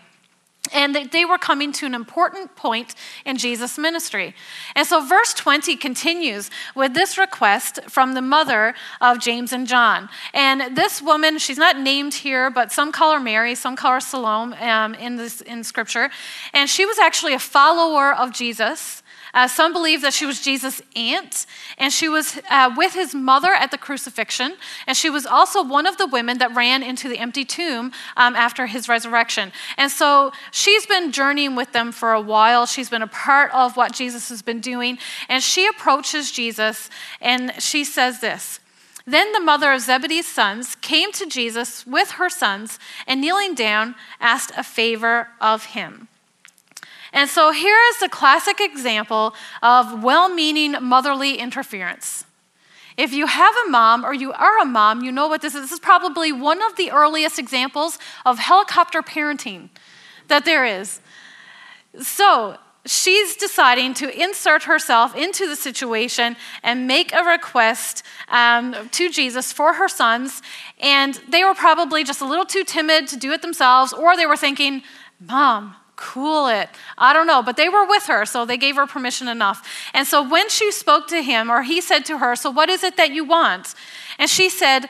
and 0.71 0.95
they 1.11 1.25
were 1.25 1.37
coming 1.37 1.73
to 1.73 1.85
an 1.85 1.93
important 1.93 2.55
point 2.55 2.95
in 3.25 3.37
Jesus' 3.37 3.77
ministry. 3.77 4.33
And 4.75 4.87
so, 4.87 5.05
verse 5.05 5.33
20 5.33 5.75
continues 5.75 6.49
with 6.73 6.93
this 6.93 7.17
request 7.17 7.81
from 7.89 8.13
the 8.13 8.21
mother 8.21 8.73
of 9.01 9.19
James 9.19 9.51
and 9.51 9.67
John. 9.67 10.07
And 10.33 10.75
this 10.77 11.01
woman, 11.01 11.37
she's 11.37 11.57
not 11.57 11.77
named 11.77 12.13
here, 12.13 12.49
but 12.49 12.71
some 12.71 12.93
call 12.93 13.13
her 13.13 13.19
Mary, 13.19 13.55
some 13.55 13.75
call 13.75 13.93
her 13.93 13.99
Salome 13.99 14.55
um, 14.57 14.95
in, 14.95 15.17
this, 15.17 15.41
in 15.41 15.65
scripture. 15.65 16.09
And 16.53 16.69
she 16.69 16.85
was 16.85 16.97
actually 16.97 17.33
a 17.33 17.39
follower 17.39 18.15
of 18.15 18.31
Jesus. 18.31 19.02
Uh, 19.33 19.47
some 19.47 19.73
believe 19.73 20.01
that 20.01 20.13
she 20.13 20.25
was 20.25 20.41
Jesus' 20.41 20.81
aunt, 20.95 21.45
and 21.77 21.91
she 21.91 22.07
was 22.07 22.39
uh, 22.51 22.71
with 22.77 22.93
his 22.93 23.15
mother 23.15 23.51
at 23.53 23.71
the 23.71 23.77
crucifixion, 23.77 24.55
and 24.85 24.95
she 24.95 25.09
was 25.09 25.25
also 25.25 25.63
one 25.63 25.87
of 25.87 25.97
the 25.97 26.05
women 26.05 26.37
that 26.37 26.53
ran 26.55 26.83
into 26.83 27.09
the 27.09 27.17
empty 27.17 27.43
tomb 27.43 27.91
um, 28.15 28.35
after 28.35 28.67
his 28.67 28.87
resurrection. 28.87 29.51
And 29.77 29.91
so 29.91 30.31
she's 30.51 30.85
been 30.85 31.11
journeying 31.11 31.55
with 31.55 31.71
them 31.71 31.91
for 31.91 32.13
a 32.13 32.21
while. 32.21 32.67
She's 32.67 32.89
been 32.89 33.01
a 33.01 33.07
part 33.07 33.51
of 33.53 33.75
what 33.75 33.93
Jesus 33.93 34.29
has 34.29 34.41
been 34.41 34.59
doing, 34.59 34.99
and 35.27 35.41
she 35.41 35.65
approaches 35.67 36.31
Jesus 36.31 36.89
and 37.19 37.53
she 37.59 37.83
says 37.83 38.19
this. 38.19 38.59
Then 39.05 39.33
the 39.33 39.39
mother 39.39 39.73
of 39.73 39.81
Zebedee's 39.81 40.27
sons 40.27 40.75
came 40.75 41.11
to 41.13 41.25
Jesus 41.25 41.85
with 41.85 42.11
her 42.11 42.29
sons 42.29 42.79
and 43.05 43.19
kneeling 43.19 43.53
down 43.53 43.95
asked 44.21 44.51
a 44.55 44.63
favor 44.63 45.29
of 45.41 45.65
him. 45.65 46.07
And 47.13 47.29
so 47.29 47.51
here 47.51 47.77
is 47.91 48.01
a 48.01 48.09
classic 48.09 48.59
example 48.59 49.35
of 49.61 50.03
well 50.03 50.27
meaning 50.27 50.75
motherly 50.81 51.37
interference. 51.37 52.25
If 52.97 53.13
you 53.13 53.27
have 53.27 53.55
a 53.65 53.69
mom 53.69 54.05
or 54.05 54.13
you 54.13 54.33
are 54.33 54.59
a 54.59 54.65
mom, 54.65 55.03
you 55.03 55.11
know 55.11 55.27
what 55.27 55.41
this 55.41 55.55
is. 55.55 55.61
This 55.61 55.71
is 55.71 55.79
probably 55.79 56.31
one 56.31 56.61
of 56.61 56.75
the 56.75 56.91
earliest 56.91 57.39
examples 57.39 57.97
of 58.25 58.39
helicopter 58.39 59.01
parenting 59.01 59.69
that 60.27 60.45
there 60.45 60.65
is. 60.65 60.99
So, 62.01 62.57
she's 62.85 63.35
deciding 63.37 63.93
to 63.93 64.21
insert 64.21 64.63
herself 64.63 65.15
into 65.15 65.47
the 65.47 65.55
situation 65.55 66.35
and 66.61 66.85
make 66.87 67.13
a 67.13 67.23
request 67.23 68.03
um, 68.29 68.89
to 68.89 69.09
Jesus 69.09 69.53
for 69.53 69.73
her 69.73 69.87
sons. 69.87 70.41
And 70.81 71.19
they 71.29 71.43
were 71.43 71.53
probably 71.53 72.03
just 72.03 72.21
a 72.21 72.25
little 72.25 72.45
too 72.45 72.63
timid 72.63 73.07
to 73.07 73.17
do 73.17 73.31
it 73.31 73.41
themselves, 73.41 73.93
or 73.93 74.17
they 74.17 74.25
were 74.25 74.37
thinking, 74.37 74.83
Mom, 75.19 75.75
cool 76.03 76.47
it. 76.47 76.69
I 76.97 77.13
don't 77.13 77.25
know, 77.25 77.41
but 77.41 77.55
they 77.55 77.69
were 77.69 77.87
with 77.87 78.07
her, 78.07 78.25
so 78.25 78.45
they 78.45 78.57
gave 78.57 78.75
her 78.75 78.85
permission 78.85 79.29
enough. 79.29 79.65
And 79.93 80.05
so 80.05 80.21
when 80.27 80.49
she 80.49 80.69
spoke 80.69 81.07
to 81.07 81.23
him, 81.23 81.49
or 81.49 81.63
he 81.63 81.79
said 81.79 82.05
to 82.05 82.17
her, 82.17 82.35
So 82.35 82.51
what 82.51 82.69
is 82.69 82.83
it 82.83 82.97
that 82.97 83.11
you 83.11 83.23
want? 83.23 83.73
And 84.19 84.29
she 84.29 84.49
said, 84.49 84.89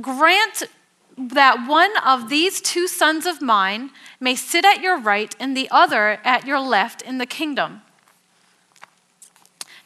Grant 0.00 0.64
that 1.16 1.68
one 1.68 1.92
of 2.04 2.28
these 2.28 2.60
two 2.60 2.88
sons 2.88 3.26
of 3.26 3.42
mine 3.42 3.90
may 4.18 4.34
sit 4.34 4.64
at 4.64 4.80
your 4.80 4.98
right 4.98 5.36
and 5.38 5.56
the 5.56 5.68
other 5.70 6.18
at 6.24 6.46
your 6.46 6.58
left 6.58 7.02
in 7.02 7.18
the 7.18 7.26
kingdom. 7.26 7.82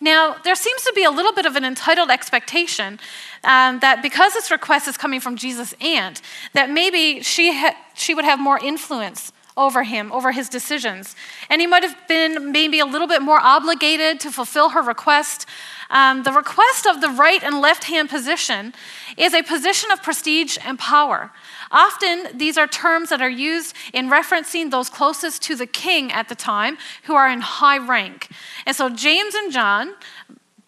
Now, 0.00 0.36
there 0.44 0.54
seems 0.54 0.84
to 0.84 0.92
be 0.94 1.02
a 1.02 1.10
little 1.10 1.32
bit 1.32 1.44
of 1.44 1.56
an 1.56 1.64
entitled 1.64 2.08
expectation 2.08 3.00
um, 3.42 3.80
that 3.80 4.00
because 4.00 4.32
this 4.32 4.50
request 4.50 4.86
is 4.86 4.96
coming 4.96 5.18
from 5.18 5.36
Jesus' 5.36 5.74
aunt, 5.80 6.22
that 6.54 6.70
maybe 6.70 7.20
she, 7.20 7.52
ha- 7.52 7.76
she 7.94 8.14
would 8.14 8.24
have 8.24 8.38
more 8.38 8.58
influence 8.58 9.32
over 9.58 9.82
him, 9.82 10.10
over 10.12 10.32
his 10.32 10.48
decisions. 10.48 11.16
And 11.50 11.60
he 11.60 11.66
might 11.66 11.82
have 11.82 11.96
been 12.06 12.52
maybe 12.52 12.78
a 12.78 12.86
little 12.86 13.08
bit 13.08 13.20
more 13.20 13.40
obligated 13.40 14.20
to 14.20 14.30
fulfill 14.30 14.70
her 14.70 14.80
request. 14.80 15.44
Um, 15.90 16.22
the 16.22 16.32
request 16.32 16.86
of 16.86 17.00
the 17.00 17.08
right 17.08 17.42
and 17.42 17.60
left 17.60 17.84
hand 17.84 18.08
position 18.08 18.72
is 19.16 19.34
a 19.34 19.42
position 19.42 19.90
of 19.90 20.02
prestige 20.02 20.56
and 20.64 20.78
power. 20.78 21.32
Often, 21.70 22.38
these 22.38 22.56
are 22.56 22.66
terms 22.66 23.10
that 23.10 23.20
are 23.20 23.28
used 23.28 23.74
in 23.92 24.08
referencing 24.08 24.70
those 24.70 24.88
closest 24.88 25.42
to 25.42 25.56
the 25.56 25.66
king 25.66 26.12
at 26.12 26.28
the 26.28 26.34
time 26.34 26.78
who 27.04 27.14
are 27.14 27.28
in 27.28 27.40
high 27.40 27.78
rank. 27.78 28.28
And 28.64 28.76
so, 28.76 28.88
James 28.88 29.34
and 29.34 29.52
John, 29.52 29.94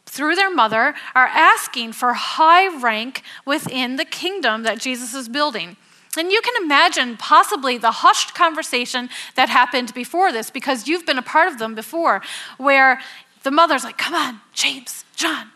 through 0.07 0.35
their 0.35 0.51
mother, 0.51 0.95
are 1.15 1.27
asking 1.27 1.93
for 1.93 2.15
high 2.15 2.67
rank 2.81 3.23
within 3.47 3.97
the 3.97 4.05
kingdom 4.05 4.65
that 4.65 4.81
Jesus 4.81 5.15
is 5.15 5.29
building. 5.29 5.77
And 6.17 6.33
you 6.33 6.41
can 6.43 6.65
imagine 6.65 7.17
possibly 7.17 7.79
the 7.79 7.93
hushed 7.93 8.35
conversation 8.35 9.09
that 9.37 9.49
happened 9.49 9.95
before 9.95 10.33
this 10.33 10.51
because 10.51 10.89
you've 10.89 11.07
been 11.07 11.19
a 11.19 11.23
part 11.23 11.49
of 11.49 11.59
them 11.59 11.75
before, 11.75 12.21
where 12.59 13.01
the 13.45 13.51
mother's 13.51 13.85
like, 13.85 13.97
Come 13.97 14.15
on, 14.15 14.41
James, 14.53 15.05
John, 15.15 15.51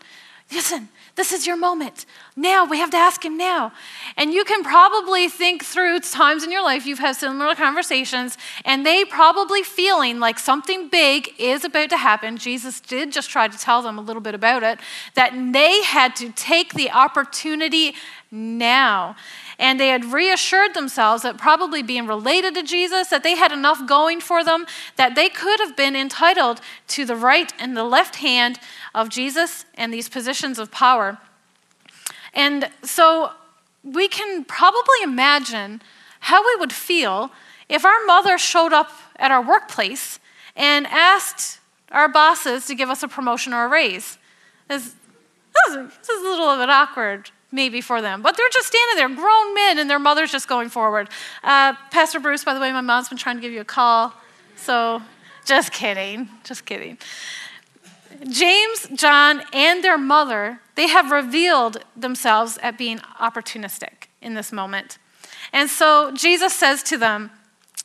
listen, 0.51 0.89
this 1.15 1.31
is 1.31 1.47
your 1.47 1.55
moment. 1.55 2.05
Now, 2.35 2.65
we 2.65 2.77
have 2.79 2.89
to 2.89 2.97
ask 2.97 3.23
him 3.23 3.37
now. 3.37 3.71
And 4.17 4.33
you 4.33 4.43
can 4.43 4.63
probably 4.63 5.29
think 5.29 5.63
through 5.63 6.01
times 6.01 6.43
in 6.43 6.51
your 6.51 6.61
life 6.61 6.85
you've 6.85 6.99
had 6.99 7.15
similar 7.15 7.55
conversations, 7.55 8.37
and 8.65 8.85
they 8.85 9.05
probably 9.05 9.63
feeling 9.63 10.19
like 10.19 10.37
something 10.37 10.89
big 10.89 11.33
is 11.37 11.63
about 11.63 11.89
to 11.91 11.97
happen. 11.97 12.37
Jesus 12.37 12.81
did 12.81 13.13
just 13.13 13.29
try 13.29 13.47
to 13.47 13.57
tell 13.57 13.81
them 13.81 13.97
a 13.97 14.01
little 14.01 14.21
bit 14.21 14.35
about 14.35 14.63
it, 14.63 14.79
that 15.13 15.31
they 15.53 15.83
had 15.83 16.17
to 16.17 16.31
take 16.31 16.73
the 16.73 16.91
opportunity 16.91 17.95
now. 18.29 19.15
And 19.57 19.79
they 19.79 19.87
had 19.87 20.05
reassured 20.05 20.73
themselves 20.73 21.23
that 21.23 21.37
probably 21.37 21.81
being 21.81 22.07
related 22.07 22.55
to 22.55 22.63
Jesus, 22.63 23.07
that 23.09 23.23
they 23.23 23.35
had 23.35 23.51
enough 23.51 23.87
going 23.87 24.19
for 24.19 24.43
them, 24.43 24.65
that 24.97 25.15
they 25.15 25.29
could 25.29 25.59
have 25.59 25.77
been 25.77 25.95
entitled 25.95 26.59
to 26.89 27.05
the 27.05 27.15
right 27.15 27.53
and 27.59 27.75
the 27.75 27.83
left 27.83 28.17
hand 28.17 28.59
of 28.93 29.09
Jesus 29.09 29.65
and 29.75 29.93
these 29.93 30.09
positions 30.09 30.59
of 30.59 30.71
power. 30.71 31.17
And 32.33 32.69
so 32.83 33.31
we 33.83 34.07
can 34.07 34.43
probably 34.43 35.03
imagine 35.03 35.81
how 36.21 36.45
we 36.45 36.55
would 36.59 36.73
feel 36.73 37.31
if 37.69 37.85
our 37.85 38.05
mother 38.05 38.37
showed 38.37 38.73
up 38.73 38.91
at 39.15 39.31
our 39.31 39.41
workplace 39.41 40.19
and 40.55 40.87
asked 40.87 41.59
our 41.91 42.09
bosses 42.09 42.65
to 42.65 42.75
give 42.75 42.89
us 42.89 43.03
a 43.03 43.07
promotion 43.07 43.53
or 43.53 43.65
a 43.65 43.67
raise. 43.67 44.17
This, 44.67 44.95
this 45.67 46.09
is 46.09 46.21
a 46.23 46.29
little 46.29 46.57
bit 46.57 46.69
awkward, 46.69 47.31
maybe, 47.55 47.81
for 47.81 48.01
them. 48.01 48.21
But 48.21 48.37
they're 48.37 48.49
just 48.51 48.67
standing 48.67 48.97
there, 48.97 49.09
grown 49.09 49.53
men, 49.55 49.79
and 49.79 49.89
their 49.89 49.99
mother's 49.99 50.31
just 50.31 50.47
going 50.47 50.69
forward. 50.69 51.09
Uh, 51.43 51.73
Pastor 51.89 52.19
Bruce, 52.19 52.43
by 52.43 52.53
the 52.53 52.59
way, 52.59 52.71
my 52.71 52.81
mom's 52.81 53.09
been 53.09 53.17
trying 53.17 53.37
to 53.37 53.41
give 53.41 53.51
you 53.51 53.61
a 53.61 53.65
call. 53.65 54.13
So 54.55 55.01
just 55.45 55.71
kidding, 55.71 56.29
just 56.43 56.65
kidding. 56.65 56.97
James, 58.29 58.87
John, 58.93 59.41
and 59.53 59.83
their 59.83 59.97
mother, 59.97 60.59
they 60.75 60.87
have 60.87 61.11
revealed 61.11 61.83
themselves 61.95 62.57
at 62.61 62.77
being 62.77 62.99
opportunistic 63.19 64.07
in 64.21 64.33
this 64.33 64.51
moment. 64.51 64.97
And 65.53 65.69
so 65.69 66.11
Jesus 66.11 66.53
says 66.53 66.83
to 66.83 66.97
them, 66.97 67.31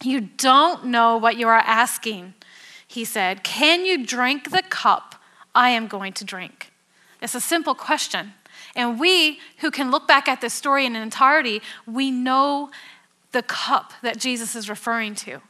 You 0.02 0.20
don't 0.20 0.86
know 0.86 1.16
what 1.16 1.36
you 1.36 1.48
are 1.48 1.58
asking, 1.58 2.34
he 2.86 3.04
said. 3.04 3.44
Can 3.44 3.84
you 3.84 4.04
drink 4.04 4.50
the 4.50 4.62
cup 4.62 5.16
I 5.54 5.70
am 5.70 5.86
going 5.86 6.12
to 6.14 6.24
drink? 6.24 6.72
It's 7.20 7.34
a 7.34 7.40
simple 7.40 7.74
question. 7.74 8.32
And 8.74 9.00
we 9.00 9.40
who 9.58 9.70
can 9.70 9.90
look 9.90 10.06
back 10.06 10.28
at 10.28 10.40
this 10.40 10.54
story 10.54 10.86
in 10.86 10.96
entirety, 10.96 11.62
we 11.86 12.10
know 12.10 12.70
the 13.32 13.42
cup 13.42 13.92
that 14.02 14.18
Jesus 14.18 14.56
is 14.56 14.68
referring 14.68 15.14
to 15.16 15.40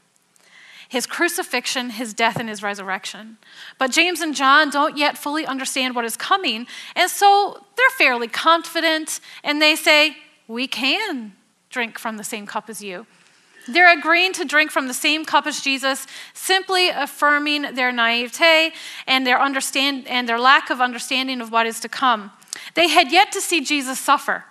his 0.90 1.06
crucifixion, 1.06 1.90
his 1.90 2.12
death, 2.12 2.36
and 2.36 2.48
his 2.48 2.64
resurrection. 2.64 3.38
But 3.78 3.92
James 3.92 4.20
and 4.20 4.34
John 4.34 4.70
don't 4.70 4.98
yet 4.98 5.16
fully 5.16 5.46
understand 5.46 5.94
what 5.94 6.04
is 6.04 6.16
coming, 6.16 6.66
and 6.96 7.08
so 7.08 7.64
they're 7.76 7.90
fairly 7.96 8.26
confident 8.26 9.20
and 9.44 9.62
they 9.62 9.76
say, 9.76 10.16
We 10.48 10.66
can 10.66 11.34
drink 11.70 11.96
from 11.96 12.16
the 12.16 12.24
same 12.24 12.44
cup 12.44 12.68
as 12.68 12.82
you. 12.82 13.06
They're 13.68 13.96
agreeing 13.96 14.32
to 14.32 14.44
drink 14.44 14.72
from 14.72 14.88
the 14.88 14.94
same 14.94 15.24
cup 15.24 15.46
as 15.46 15.60
Jesus, 15.60 16.08
simply 16.34 16.88
affirming 16.88 17.74
their 17.74 17.92
naivete 17.92 18.72
and 19.06 19.24
their 19.24 19.40
understand 19.40 20.08
and 20.08 20.28
their 20.28 20.40
lack 20.40 20.70
of 20.70 20.80
understanding 20.80 21.40
of 21.40 21.52
what 21.52 21.68
is 21.68 21.78
to 21.80 21.88
come. 21.88 22.32
They 22.74 22.88
had 22.88 23.12
yet 23.12 23.32
to 23.32 23.40
see 23.40 23.62
Jesus 23.62 23.98
suffer. 23.98 24.44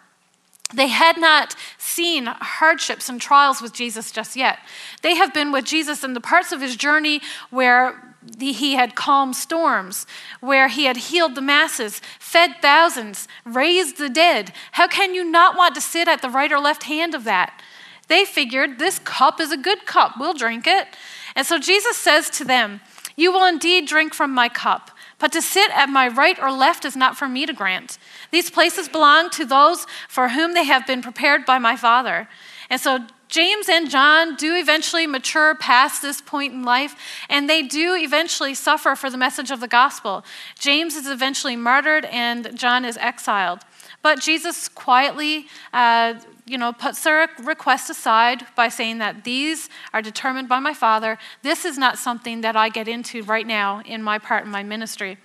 They 0.73 0.87
had 0.87 1.17
not 1.17 1.55
seen 1.77 2.27
hardships 2.27 3.09
and 3.09 3.19
trials 3.19 3.61
with 3.61 3.73
Jesus 3.73 4.11
just 4.11 4.35
yet. 4.35 4.59
They 5.01 5.15
have 5.15 5.33
been 5.33 5.51
with 5.51 5.65
Jesus 5.65 6.03
in 6.03 6.13
the 6.13 6.21
parts 6.21 6.51
of 6.51 6.61
his 6.61 6.75
journey 6.75 7.21
where 7.49 8.15
he 8.37 8.73
had 8.75 8.95
calmed 8.95 9.35
storms, 9.35 10.05
where 10.41 10.67
he 10.67 10.85
had 10.85 10.97
healed 10.97 11.35
the 11.35 11.41
masses, 11.41 12.01
fed 12.19 12.55
thousands, 12.61 13.27
raised 13.45 13.97
the 13.97 14.09
dead. 14.09 14.51
How 14.73 14.87
can 14.87 15.15
you 15.15 15.23
not 15.23 15.57
want 15.57 15.73
to 15.75 15.81
sit 15.81 16.07
at 16.07 16.21
the 16.21 16.29
right 16.29 16.51
or 16.51 16.59
left 16.59 16.83
hand 16.83 17.15
of 17.15 17.23
that? 17.23 17.61
They 18.07 18.25
figured 18.25 18.77
this 18.77 18.99
cup 18.99 19.39
is 19.39 19.51
a 19.51 19.57
good 19.57 19.85
cup, 19.85 20.13
we'll 20.19 20.33
drink 20.33 20.67
it. 20.67 20.87
And 21.35 21.47
so 21.47 21.57
Jesus 21.57 21.95
says 21.95 22.29
to 22.31 22.43
them, 22.43 22.81
You 23.15 23.31
will 23.31 23.45
indeed 23.45 23.87
drink 23.87 24.13
from 24.13 24.33
my 24.33 24.49
cup. 24.49 24.91
But 25.19 25.31
to 25.33 25.41
sit 25.41 25.69
at 25.71 25.89
my 25.89 26.07
right 26.07 26.39
or 26.41 26.51
left 26.51 26.85
is 26.85 26.95
not 26.95 27.17
for 27.17 27.27
me 27.27 27.45
to 27.45 27.53
grant. 27.53 27.97
These 28.31 28.49
places 28.49 28.89
belong 28.89 29.29
to 29.31 29.45
those 29.45 29.85
for 30.07 30.29
whom 30.29 30.53
they 30.53 30.63
have 30.63 30.87
been 30.87 31.01
prepared 31.01 31.45
by 31.45 31.59
my 31.59 31.75
Father. 31.75 32.27
And 32.69 32.79
so 32.79 33.05
James 33.27 33.69
and 33.69 33.89
John 33.89 34.35
do 34.35 34.55
eventually 34.55 35.05
mature 35.05 35.53
past 35.55 36.01
this 36.01 36.19
point 36.19 36.53
in 36.53 36.63
life, 36.63 36.95
and 37.29 37.47
they 37.47 37.61
do 37.61 37.95
eventually 37.95 38.55
suffer 38.55 38.95
for 38.95 39.11
the 39.11 39.17
message 39.17 39.51
of 39.51 39.59
the 39.59 39.67
gospel. 39.67 40.25
James 40.57 40.95
is 40.95 41.07
eventually 41.07 41.55
martyred, 41.55 42.05
and 42.05 42.57
John 42.57 42.85
is 42.85 42.97
exiled. 42.97 43.59
But 44.01 44.19
Jesus 44.19 44.67
quietly 44.67 45.47
uh, 45.73 46.15
you 46.49 46.57
know, 46.57 46.73
puts 46.73 47.03
their 47.03 47.29
request 47.43 47.89
aside 47.89 48.45
by 48.55 48.69
saying 48.69 48.97
that 48.97 49.23
these 49.23 49.69
are 49.93 50.01
determined 50.01 50.49
by 50.49 50.59
my 50.59 50.73
Father. 50.73 51.17
This 51.43 51.63
is 51.63 51.77
not 51.77 51.97
something 51.97 52.41
that 52.41 52.55
I 52.55 52.69
get 52.69 52.87
into 52.87 53.23
right 53.23 53.45
now 53.45 53.81
in 53.85 54.01
my 54.01 54.17
part 54.17 54.45
in 54.45 54.51
my 54.51 54.63
ministry. 54.63 55.17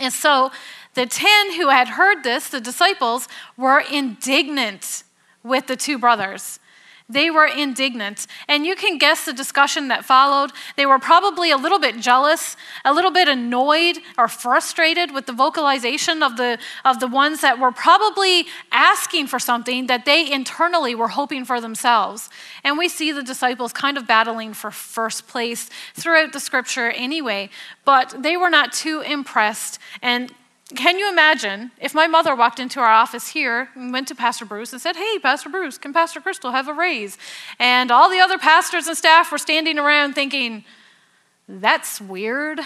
And 0.00 0.12
so 0.12 0.50
the 0.94 1.06
10 1.06 1.54
who 1.56 1.68
had 1.68 1.88
heard 1.88 2.22
this, 2.22 2.48
the 2.48 2.60
disciples, 2.60 3.28
were 3.56 3.80
indignant 3.80 5.04
with 5.42 5.66
the 5.66 5.76
two 5.76 5.98
brothers. 5.98 6.58
They 7.08 7.30
were 7.30 7.46
indignant. 7.46 8.26
And 8.48 8.66
you 8.66 8.74
can 8.74 8.98
guess 8.98 9.26
the 9.26 9.32
discussion 9.32 9.86
that 9.88 10.04
followed. 10.04 10.50
They 10.76 10.86
were 10.86 10.98
probably 10.98 11.52
a 11.52 11.56
little 11.56 11.78
bit 11.78 12.00
jealous, 12.00 12.56
a 12.84 12.92
little 12.92 13.12
bit 13.12 13.28
annoyed 13.28 13.98
or 14.18 14.26
frustrated 14.26 15.12
with 15.14 15.26
the 15.26 15.32
vocalization 15.32 16.24
of 16.24 16.36
the, 16.36 16.58
of 16.84 16.98
the 16.98 17.06
ones 17.06 17.42
that 17.42 17.60
were 17.60 17.70
probably 17.70 18.46
asking 18.72 19.28
for 19.28 19.38
something 19.38 19.86
that 19.86 20.04
they 20.04 20.30
internally 20.30 20.96
were 20.96 21.08
hoping 21.08 21.44
for 21.44 21.60
themselves. 21.60 22.28
And 22.64 22.76
we 22.76 22.88
see 22.88 23.12
the 23.12 23.22
disciples 23.22 23.72
kind 23.72 23.96
of 23.96 24.08
battling 24.08 24.52
for 24.52 24.72
first 24.72 25.28
place 25.28 25.70
throughout 25.94 26.32
the 26.32 26.40
scripture 26.40 26.90
anyway. 26.90 27.50
But 27.84 28.16
they 28.18 28.36
were 28.36 28.50
not 28.50 28.72
too 28.72 29.02
impressed 29.02 29.78
and 30.02 30.32
can 30.74 30.98
you 30.98 31.08
imagine 31.08 31.70
if 31.80 31.94
my 31.94 32.08
mother 32.08 32.34
walked 32.34 32.58
into 32.58 32.80
our 32.80 32.90
office 32.90 33.28
here 33.28 33.68
and 33.76 33.92
went 33.92 34.08
to 34.08 34.16
Pastor 34.16 34.44
Bruce 34.44 34.72
and 34.72 34.82
said, 34.82 34.96
Hey, 34.96 35.18
Pastor 35.20 35.48
Bruce, 35.48 35.78
can 35.78 35.92
Pastor 35.92 36.20
Crystal 36.20 36.50
have 36.50 36.66
a 36.66 36.72
raise? 36.72 37.16
And 37.60 37.92
all 37.92 38.10
the 38.10 38.18
other 38.18 38.36
pastors 38.36 38.88
and 38.88 38.96
staff 38.96 39.30
were 39.30 39.38
standing 39.38 39.78
around 39.78 40.14
thinking, 40.14 40.64
That's 41.48 42.00
weird. 42.00 42.60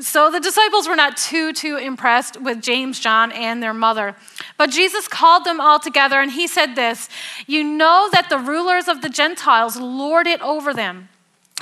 So 0.00 0.30
the 0.30 0.40
disciples 0.40 0.88
were 0.88 0.96
not 0.96 1.16
too, 1.16 1.52
too 1.52 1.76
impressed 1.76 2.40
with 2.40 2.60
James, 2.60 2.98
John, 2.98 3.30
and 3.30 3.62
their 3.62 3.72
mother. 3.72 4.16
But 4.58 4.70
Jesus 4.70 5.06
called 5.06 5.44
them 5.44 5.60
all 5.60 5.78
together 5.78 6.20
and 6.20 6.32
he 6.32 6.46
said 6.46 6.74
this 6.74 7.08
You 7.46 7.64
know 7.64 8.10
that 8.12 8.28
the 8.28 8.38
rulers 8.38 8.88
of 8.88 9.00
the 9.00 9.08
Gentiles 9.08 9.78
lord 9.78 10.26
it 10.26 10.42
over 10.42 10.74
them, 10.74 11.08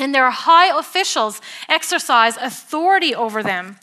and 0.00 0.12
their 0.12 0.31
high 0.31 0.76
officials 0.76 1.41
exercise 1.69 2.37
authority 2.38 3.14
over 3.14 3.41
them. 3.41 3.76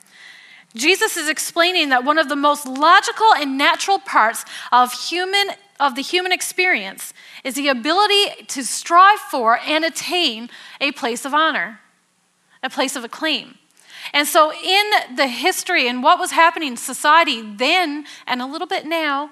Jesus 0.74 1.16
is 1.16 1.28
explaining 1.28 1.88
that 1.88 2.04
one 2.04 2.18
of 2.18 2.28
the 2.28 2.36
most 2.36 2.66
logical 2.66 3.34
and 3.34 3.58
natural 3.58 3.98
parts 3.98 4.44
of 4.70 4.92
human 4.92 5.50
of 5.80 5.94
the 5.94 6.02
human 6.02 6.30
experience 6.30 7.14
is 7.42 7.54
the 7.54 7.68
ability 7.68 8.44
to 8.48 8.62
strive 8.62 9.18
for 9.18 9.58
and 9.66 9.82
attain 9.82 10.50
a 10.78 10.92
place 10.92 11.24
of 11.24 11.32
honor, 11.32 11.80
a 12.62 12.68
place 12.68 12.94
of 12.96 13.02
acclaim. 13.02 13.56
And 14.12 14.28
so, 14.28 14.52
in 14.52 15.16
the 15.16 15.26
history 15.26 15.88
and 15.88 16.02
what 16.02 16.18
was 16.18 16.32
happening 16.32 16.68
in 16.68 16.76
society 16.76 17.42
then 17.42 18.04
and 18.26 18.42
a 18.42 18.46
little 18.46 18.66
bit 18.66 18.84
now, 18.84 19.30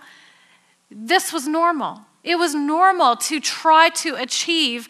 this 0.90 1.33
was 1.33 1.47
normal. 1.47 2.00
It 2.25 2.37
was 2.37 2.54
normal 2.54 3.16
to 3.16 3.40
try 3.40 3.90
to 3.90 4.14
achieve 4.14 4.88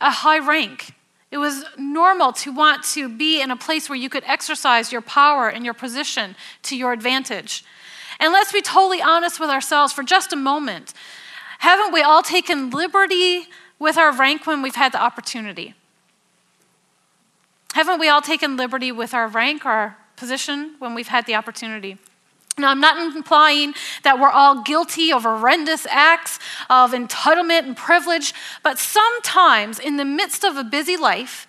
a 0.00 0.10
high 0.10 0.38
rank, 0.38 0.94
it 1.32 1.38
was 1.38 1.64
normal 1.78 2.30
to 2.34 2.52
want 2.52 2.84
to 2.84 3.08
be 3.08 3.40
in 3.40 3.50
a 3.50 3.56
place 3.56 3.88
where 3.88 3.98
you 3.98 4.10
could 4.10 4.22
exercise 4.26 4.92
your 4.92 5.00
power 5.00 5.48
and 5.48 5.64
your 5.64 5.72
position 5.72 6.36
to 6.64 6.76
your 6.76 6.92
advantage. 6.92 7.64
And 8.20 8.34
let's 8.34 8.52
be 8.52 8.60
totally 8.60 9.00
honest 9.00 9.40
with 9.40 9.48
ourselves 9.48 9.94
for 9.94 10.02
just 10.02 10.34
a 10.34 10.36
moment. 10.36 10.92
Haven't 11.60 11.90
we 11.90 12.02
all 12.02 12.22
taken 12.22 12.68
liberty 12.68 13.46
with 13.78 13.96
our 13.96 14.12
rank 14.12 14.46
when 14.46 14.60
we've 14.60 14.74
had 14.74 14.92
the 14.92 15.00
opportunity? 15.00 15.74
Haven't 17.72 17.98
we 17.98 18.10
all 18.10 18.20
taken 18.20 18.58
liberty 18.58 18.92
with 18.92 19.14
our 19.14 19.26
rank 19.26 19.64
or 19.64 19.70
our 19.70 19.96
position 20.16 20.74
when 20.80 20.94
we've 20.94 21.08
had 21.08 21.24
the 21.24 21.34
opportunity? 21.34 21.96
Now, 22.58 22.70
I'm 22.70 22.80
not 22.80 22.98
implying 23.16 23.74
that 24.02 24.20
we're 24.20 24.30
all 24.30 24.62
guilty 24.62 25.10
of 25.10 25.22
horrendous 25.22 25.86
acts 25.86 26.38
of 26.68 26.92
entitlement 26.92 27.60
and 27.60 27.76
privilege, 27.76 28.34
but 28.62 28.78
sometimes 28.78 29.78
in 29.78 29.96
the 29.96 30.04
midst 30.04 30.44
of 30.44 30.56
a 30.56 30.64
busy 30.64 30.98
life, 30.98 31.46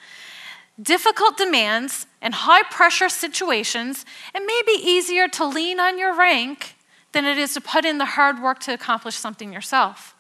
difficult 0.82 1.38
demands, 1.38 2.08
and 2.22 2.34
high 2.34 2.64
pressure 2.64 3.10
situations, 3.10 4.06
it 4.34 4.40
may 4.40 4.62
be 4.66 4.82
easier 4.82 5.28
to 5.28 5.46
lean 5.46 5.80
on 5.80 6.00
your 6.00 6.16
rank 6.16 6.76
than 7.12 7.26
it 7.26 7.38
is 7.38 7.54
to 7.54 7.62
put 7.62 7.84
in 7.84 7.98
the 7.98 8.06
hard 8.06 8.42
work 8.42 8.60
to 8.60 8.74
accomplish 8.74 9.16
something 9.16 9.52
yourself. 9.52 10.16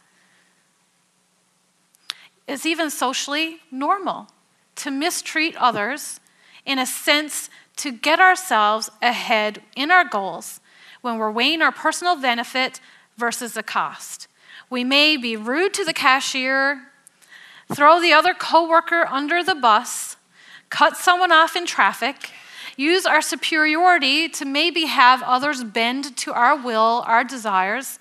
It's 2.45 2.65
even 2.65 2.89
socially 2.89 3.59
normal 3.71 4.27
to 4.75 4.91
mistreat 4.91 5.55
others 5.55 6.19
in 6.65 6.77
a 6.77 6.85
sense 6.85 7.49
to 7.77 7.91
get 7.91 8.19
ourselves 8.19 8.91
ahead 9.01 9.61
in 9.77 9.89
our 9.89 10.03
goals 10.03 10.59
when 11.03 11.17
we're 11.17 11.29
weighing 11.29 11.61
our 11.61 11.71
personal 11.71 12.15
benefit 12.15 12.79
versus 13.17 13.53
the 13.53 13.61
cost. 13.61 14.27
We 14.69 14.83
may 14.83 15.17
be 15.17 15.35
rude 15.35 15.73
to 15.75 15.85
the 15.85 15.93
cashier, 15.93 16.83
throw 17.71 17.99
the 17.99 18.13
other 18.13 18.33
coworker 18.33 19.05
under 19.09 19.43
the 19.43 19.53
bus, 19.53 20.15
cut 20.69 20.95
someone 20.95 21.31
off 21.31 21.57
in 21.57 21.65
traffic, 21.65 22.31
use 22.77 23.05
our 23.05 23.21
superiority 23.21 24.29
to 24.29 24.45
maybe 24.45 24.85
have 24.85 25.21
others 25.23 25.63
bend 25.63 26.15
to 26.17 26.31
our 26.31 26.55
will, 26.55 27.03
our 27.05 27.25
desires, 27.25 27.99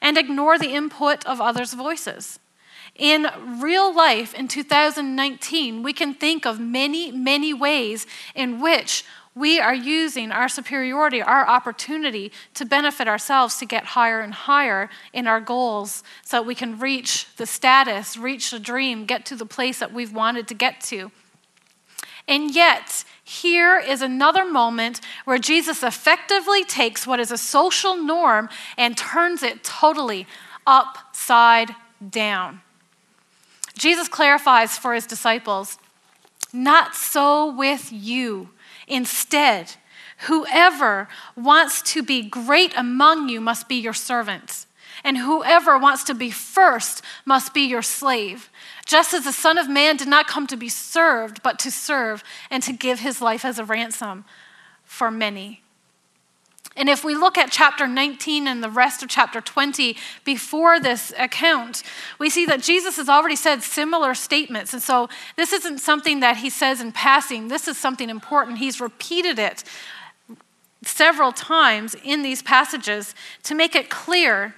and 0.00 0.16
ignore 0.16 0.58
the 0.58 0.72
input 0.72 1.26
of 1.26 1.42
others' 1.42 1.74
voices. 1.74 2.40
In 2.94 3.28
real 3.60 3.94
life 3.94 4.32
in 4.32 4.48
2019, 4.48 5.82
we 5.82 5.92
can 5.92 6.14
think 6.14 6.46
of 6.46 6.58
many, 6.58 7.12
many 7.12 7.52
ways 7.52 8.06
in 8.34 8.58
which 8.58 9.04
we 9.38 9.60
are 9.60 9.74
using 9.74 10.32
our 10.32 10.48
superiority, 10.48 11.22
our 11.22 11.46
opportunity 11.46 12.32
to 12.54 12.64
benefit 12.64 13.06
ourselves 13.06 13.56
to 13.58 13.66
get 13.66 13.84
higher 13.84 14.20
and 14.20 14.34
higher 14.34 14.90
in 15.12 15.28
our 15.28 15.40
goals 15.40 16.02
so 16.24 16.38
that 16.38 16.46
we 16.46 16.54
can 16.56 16.78
reach 16.78 17.28
the 17.36 17.46
status, 17.46 18.16
reach 18.16 18.50
the 18.50 18.58
dream, 18.58 19.04
get 19.04 19.24
to 19.26 19.36
the 19.36 19.46
place 19.46 19.78
that 19.78 19.92
we've 19.92 20.12
wanted 20.12 20.48
to 20.48 20.54
get 20.54 20.80
to. 20.80 21.12
And 22.26 22.54
yet, 22.54 23.04
here 23.22 23.78
is 23.78 24.02
another 24.02 24.44
moment 24.44 25.00
where 25.24 25.38
Jesus 25.38 25.82
effectively 25.82 26.64
takes 26.64 27.06
what 27.06 27.20
is 27.20 27.30
a 27.30 27.38
social 27.38 27.96
norm 27.96 28.48
and 28.76 28.96
turns 28.96 29.42
it 29.42 29.62
totally 29.62 30.26
upside 30.66 31.74
down. 32.10 32.60
Jesus 33.78 34.08
clarifies 34.08 34.76
for 34.76 34.94
his 34.94 35.06
disciples, 35.06 35.78
Not 36.52 36.94
so 36.94 37.54
with 37.54 37.92
you. 37.92 38.50
Instead, 38.88 39.74
whoever 40.26 41.08
wants 41.36 41.82
to 41.82 42.02
be 42.02 42.22
great 42.22 42.72
among 42.76 43.28
you 43.28 43.40
must 43.40 43.68
be 43.68 43.76
your 43.76 43.92
servant, 43.92 44.66
and 45.04 45.18
whoever 45.18 45.78
wants 45.78 46.02
to 46.04 46.14
be 46.14 46.30
first 46.30 47.02
must 47.24 47.54
be 47.54 47.60
your 47.60 47.82
slave. 47.82 48.50
Just 48.86 49.14
as 49.14 49.24
the 49.24 49.32
Son 49.32 49.58
of 49.58 49.68
Man 49.68 49.96
did 49.96 50.08
not 50.08 50.26
come 50.26 50.46
to 50.48 50.56
be 50.56 50.68
served, 50.68 51.42
but 51.42 51.58
to 51.60 51.70
serve 51.70 52.24
and 52.50 52.62
to 52.62 52.72
give 52.72 53.00
his 53.00 53.20
life 53.20 53.44
as 53.44 53.58
a 53.58 53.64
ransom 53.64 54.24
for 54.84 55.10
many. 55.10 55.62
And 56.78 56.88
if 56.88 57.02
we 57.02 57.16
look 57.16 57.36
at 57.36 57.50
chapter 57.50 57.88
19 57.88 58.46
and 58.46 58.62
the 58.62 58.70
rest 58.70 59.02
of 59.02 59.08
chapter 59.08 59.40
20 59.40 59.96
before 60.24 60.78
this 60.78 61.12
account, 61.18 61.82
we 62.20 62.30
see 62.30 62.46
that 62.46 62.62
Jesus 62.62 62.96
has 62.98 63.08
already 63.08 63.34
said 63.34 63.64
similar 63.64 64.14
statements. 64.14 64.72
And 64.72 64.80
so 64.80 65.08
this 65.36 65.52
isn't 65.52 65.78
something 65.78 66.20
that 66.20 66.36
he 66.36 66.48
says 66.48 66.80
in 66.80 66.92
passing, 66.92 67.48
this 67.48 67.66
is 67.66 67.76
something 67.76 68.08
important. 68.08 68.58
He's 68.58 68.80
repeated 68.80 69.40
it 69.40 69.64
several 70.84 71.32
times 71.32 71.96
in 72.04 72.22
these 72.22 72.42
passages 72.42 73.12
to 73.42 73.56
make 73.56 73.74
it 73.74 73.90
clear 73.90 74.54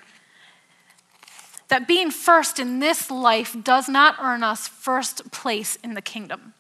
that 1.69 1.89
being 1.89 2.11
first 2.11 2.59
in 2.59 2.81
this 2.81 3.11
life 3.11 3.57
does 3.65 3.89
not 3.89 4.17
earn 4.21 4.43
us 4.43 4.69
first 4.69 5.31
place 5.31 5.77
in 5.77 5.95
the 5.95 6.03
kingdom. 6.03 6.53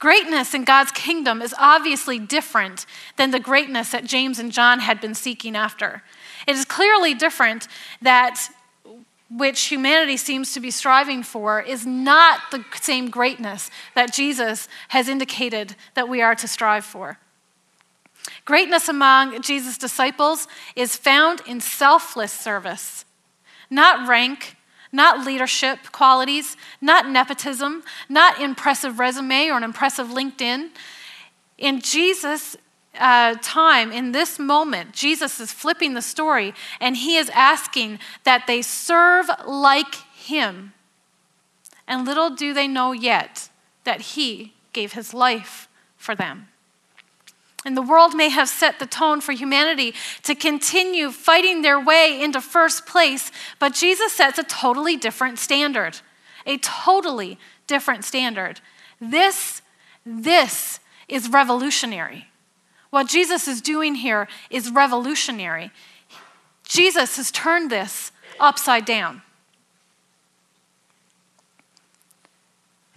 Greatness 0.00 0.54
in 0.54 0.64
God's 0.64 0.92
kingdom 0.92 1.42
is 1.42 1.54
obviously 1.58 2.18
different 2.18 2.86
than 3.16 3.30
the 3.30 3.38
greatness 3.38 3.92
that 3.92 4.06
James 4.06 4.38
and 4.38 4.50
John 4.50 4.80
had 4.80 4.98
been 4.98 5.14
seeking 5.14 5.54
after. 5.54 6.02
It 6.46 6.56
is 6.56 6.64
clearly 6.64 7.12
different 7.12 7.68
that 8.00 8.48
which 9.30 9.66
humanity 9.66 10.16
seems 10.16 10.54
to 10.54 10.60
be 10.60 10.70
striving 10.70 11.22
for 11.22 11.60
is 11.60 11.86
not 11.86 12.40
the 12.50 12.64
same 12.80 13.10
greatness 13.10 13.70
that 13.94 14.12
Jesus 14.12 14.68
has 14.88 15.06
indicated 15.06 15.76
that 15.94 16.08
we 16.08 16.22
are 16.22 16.34
to 16.34 16.48
strive 16.48 16.84
for. 16.84 17.18
Greatness 18.46 18.88
among 18.88 19.42
Jesus' 19.42 19.76
disciples 19.76 20.48
is 20.74 20.96
found 20.96 21.42
in 21.46 21.60
selfless 21.60 22.32
service, 22.32 23.04
not 23.68 24.08
rank, 24.08 24.56
not 24.92 25.24
leadership 25.24 25.92
qualities, 25.92 26.56
not 26.80 27.08
nepotism, 27.08 27.82
not 28.08 28.40
impressive 28.40 28.98
resume 28.98 29.48
or 29.48 29.56
an 29.56 29.62
impressive 29.62 30.08
LinkedIn. 30.08 30.70
In 31.58 31.80
Jesus' 31.80 32.56
uh, 32.98 33.36
time, 33.40 33.92
in 33.92 34.12
this 34.12 34.38
moment, 34.38 34.92
Jesus 34.92 35.40
is 35.40 35.52
flipping 35.52 35.94
the 35.94 36.02
story 36.02 36.54
and 36.80 36.96
he 36.96 37.16
is 37.16 37.30
asking 37.30 37.98
that 38.24 38.46
they 38.46 38.62
serve 38.62 39.30
like 39.46 39.94
him. 40.14 40.72
And 41.86 42.04
little 42.04 42.30
do 42.30 42.52
they 42.52 42.68
know 42.68 42.92
yet 42.92 43.48
that 43.84 44.00
he 44.00 44.54
gave 44.72 44.92
his 44.92 45.14
life 45.14 45.68
for 45.96 46.14
them. 46.14 46.48
And 47.64 47.76
the 47.76 47.82
world 47.82 48.14
may 48.14 48.30
have 48.30 48.48
set 48.48 48.78
the 48.78 48.86
tone 48.86 49.20
for 49.20 49.32
humanity 49.32 49.94
to 50.22 50.34
continue 50.34 51.10
fighting 51.10 51.60
their 51.60 51.78
way 51.78 52.20
into 52.22 52.40
first 52.40 52.86
place, 52.86 53.30
but 53.58 53.74
Jesus 53.74 54.12
sets 54.12 54.38
a 54.38 54.42
totally 54.42 54.96
different 54.96 55.38
standard. 55.38 55.98
A 56.46 56.56
totally 56.58 57.38
different 57.66 58.04
standard. 58.04 58.60
This, 58.98 59.60
this 60.06 60.80
is 61.06 61.28
revolutionary. 61.28 62.28
What 62.88 63.08
Jesus 63.08 63.46
is 63.46 63.60
doing 63.60 63.94
here 63.94 64.26
is 64.48 64.70
revolutionary. 64.70 65.70
Jesus 66.64 67.16
has 67.16 67.30
turned 67.30 67.70
this 67.70 68.10
upside 68.38 68.84
down. 68.84 69.22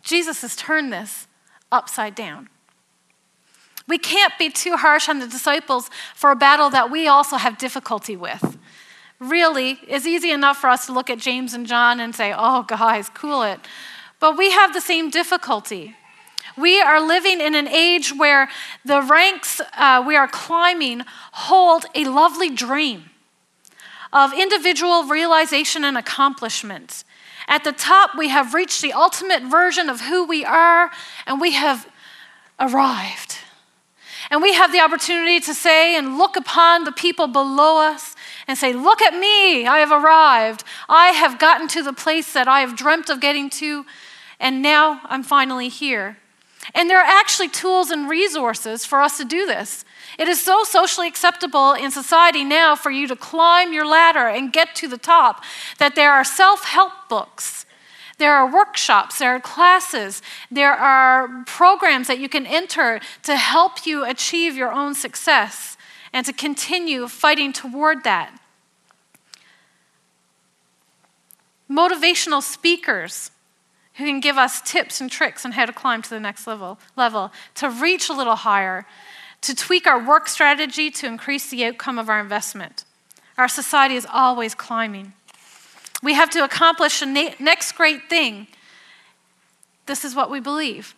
Jesus 0.03 0.41
has 0.41 0.55
turned 0.55 0.91
this 0.91 1.27
upside 1.71 2.15
down. 2.15 2.49
We 3.87 3.97
can't 3.97 4.33
be 4.39 4.49
too 4.49 4.77
harsh 4.77 5.09
on 5.09 5.19
the 5.19 5.27
disciples 5.27 5.89
for 6.15 6.31
a 6.31 6.35
battle 6.35 6.69
that 6.69 6.89
we 6.89 7.07
also 7.07 7.37
have 7.37 7.57
difficulty 7.57 8.15
with. 8.15 8.57
Really, 9.19 9.79
it's 9.87 10.05
easy 10.05 10.31
enough 10.31 10.57
for 10.57 10.69
us 10.69 10.85
to 10.87 10.93
look 10.93 11.09
at 11.09 11.17
James 11.17 11.53
and 11.53 11.65
John 11.65 11.99
and 11.99 12.15
say, 12.15 12.33
oh, 12.35 12.63
guys, 12.63 13.09
cool 13.09 13.43
it. 13.43 13.59
But 14.19 14.37
we 14.37 14.51
have 14.51 14.73
the 14.73 14.81
same 14.81 15.09
difficulty. 15.09 15.95
We 16.57 16.81
are 16.81 17.05
living 17.05 17.41
in 17.41 17.55
an 17.55 17.67
age 17.67 18.13
where 18.15 18.49
the 18.85 19.01
ranks 19.01 19.61
uh, 19.77 20.03
we 20.05 20.15
are 20.15 20.27
climbing 20.27 21.03
hold 21.31 21.85
a 21.95 22.05
lovely 22.05 22.49
dream 22.49 23.09
of 24.11 24.31
individual 24.33 25.05
realization 25.05 25.83
and 25.83 25.97
accomplishment. 25.97 27.03
At 27.47 27.63
the 27.63 27.71
top, 27.71 28.11
we 28.17 28.29
have 28.29 28.53
reached 28.53 28.81
the 28.81 28.93
ultimate 28.93 29.43
version 29.43 29.89
of 29.89 30.01
who 30.01 30.25
we 30.25 30.45
are, 30.45 30.91
and 31.25 31.41
we 31.41 31.51
have 31.53 31.89
arrived. 32.59 33.32
And 34.33 34.41
we 34.41 34.53
have 34.53 34.71
the 34.71 34.79
opportunity 34.79 35.39
to 35.41 35.53
say 35.53 35.95
and 35.95 36.17
look 36.17 36.35
upon 36.35 36.85
the 36.85 36.91
people 36.91 37.27
below 37.27 37.77
us 37.77 38.15
and 38.47 38.57
say, 38.57 38.73
Look 38.73 38.99
at 38.99 39.13
me, 39.13 39.67
I 39.67 39.77
have 39.77 39.91
arrived. 39.91 40.63
I 40.89 41.09
have 41.09 41.37
gotten 41.37 41.67
to 41.67 41.83
the 41.83 41.93
place 41.93 42.33
that 42.33 42.47
I 42.47 42.61
have 42.61 42.75
dreamt 42.75 43.11
of 43.11 43.21
getting 43.21 43.47
to, 43.51 43.85
and 44.39 44.63
now 44.63 45.01
I'm 45.03 45.21
finally 45.21 45.69
here. 45.69 46.17
And 46.73 46.89
there 46.89 46.97
are 46.97 47.05
actually 47.05 47.49
tools 47.49 47.91
and 47.91 48.09
resources 48.09 48.87
for 48.87 49.01
us 49.01 49.17
to 49.17 49.23
do 49.23 49.45
this. 49.45 49.85
It 50.17 50.27
is 50.27 50.43
so 50.43 50.63
socially 50.63 51.07
acceptable 51.07 51.73
in 51.73 51.91
society 51.91 52.43
now 52.43 52.75
for 52.75 52.89
you 52.89 53.07
to 53.09 53.15
climb 53.15 53.71
your 53.71 53.85
ladder 53.85 54.27
and 54.27 54.51
get 54.51 54.73
to 54.77 54.87
the 54.87 54.97
top 54.97 55.43
that 55.77 55.93
there 55.93 56.11
are 56.11 56.23
self 56.23 56.63
help 56.63 56.93
books. 57.07 57.67
There 58.17 58.35
are 58.35 58.51
workshops, 58.51 59.19
there 59.19 59.35
are 59.35 59.39
classes, 59.39 60.21
there 60.51 60.73
are 60.73 61.43
programs 61.45 62.07
that 62.07 62.19
you 62.19 62.29
can 62.29 62.45
enter 62.45 62.99
to 63.23 63.35
help 63.35 63.85
you 63.85 64.05
achieve 64.05 64.55
your 64.55 64.71
own 64.71 64.93
success 64.93 65.77
and 66.13 66.25
to 66.25 66.33
continue 66.33 67.07
fighting 67.07 67.51
toward 67.51 68.03
that. 68.03 68.39
Motivational 71.69 72.43
speakers 72.43 73.31
who 73.95 74.05
can 74.05 74.19
give 74.19 74.37
us 74.37 74.61
tips 74.61 75.01
and 75.01 75.11
tricks 75.11 75.45
on 75.45 75.53
how 75.53 75.65
to 75.65 75.73
climb 75.73 76.01
to 76.01 76.09
the 76.09 76.19
next 76.19 76.45
level, 76.45 76.79
level, 76.95 77.31
to 77.55 77.69
reach 77.69 78.09
a 78.09 78.13
little 78.13 78.35
higher, 78.35 78.85
to 79.41 79.55
tweak 79.55 79.87
our 79.87 80.03
work 80.03 80.27
strategy 80.27 80.89
to 80.89 81.07
increase 81.07 81.49
the 81.49 81.65
outcome 81.65 81.99
of 81.99 82.09
our 82.09 82.19
investment. 82.19 82.85
Our 83.37 83.47
society 83.47 83.95
is 83.95 84.07
always 84.11 84.55
climbing. 84.55 85.13
We 86.03 86.13
have 86.13 86.29
to 86.31 86.43
accomplish 86.43 86.99
the 86.99 87.33
next 87.39 87.71
great 87.71 88.09
thing. 88.09 88.47
This 89.85 90.03
is 90.03 90.13
what 90.13 90.29
we 90.29 90.41
believe. 90.41 90.95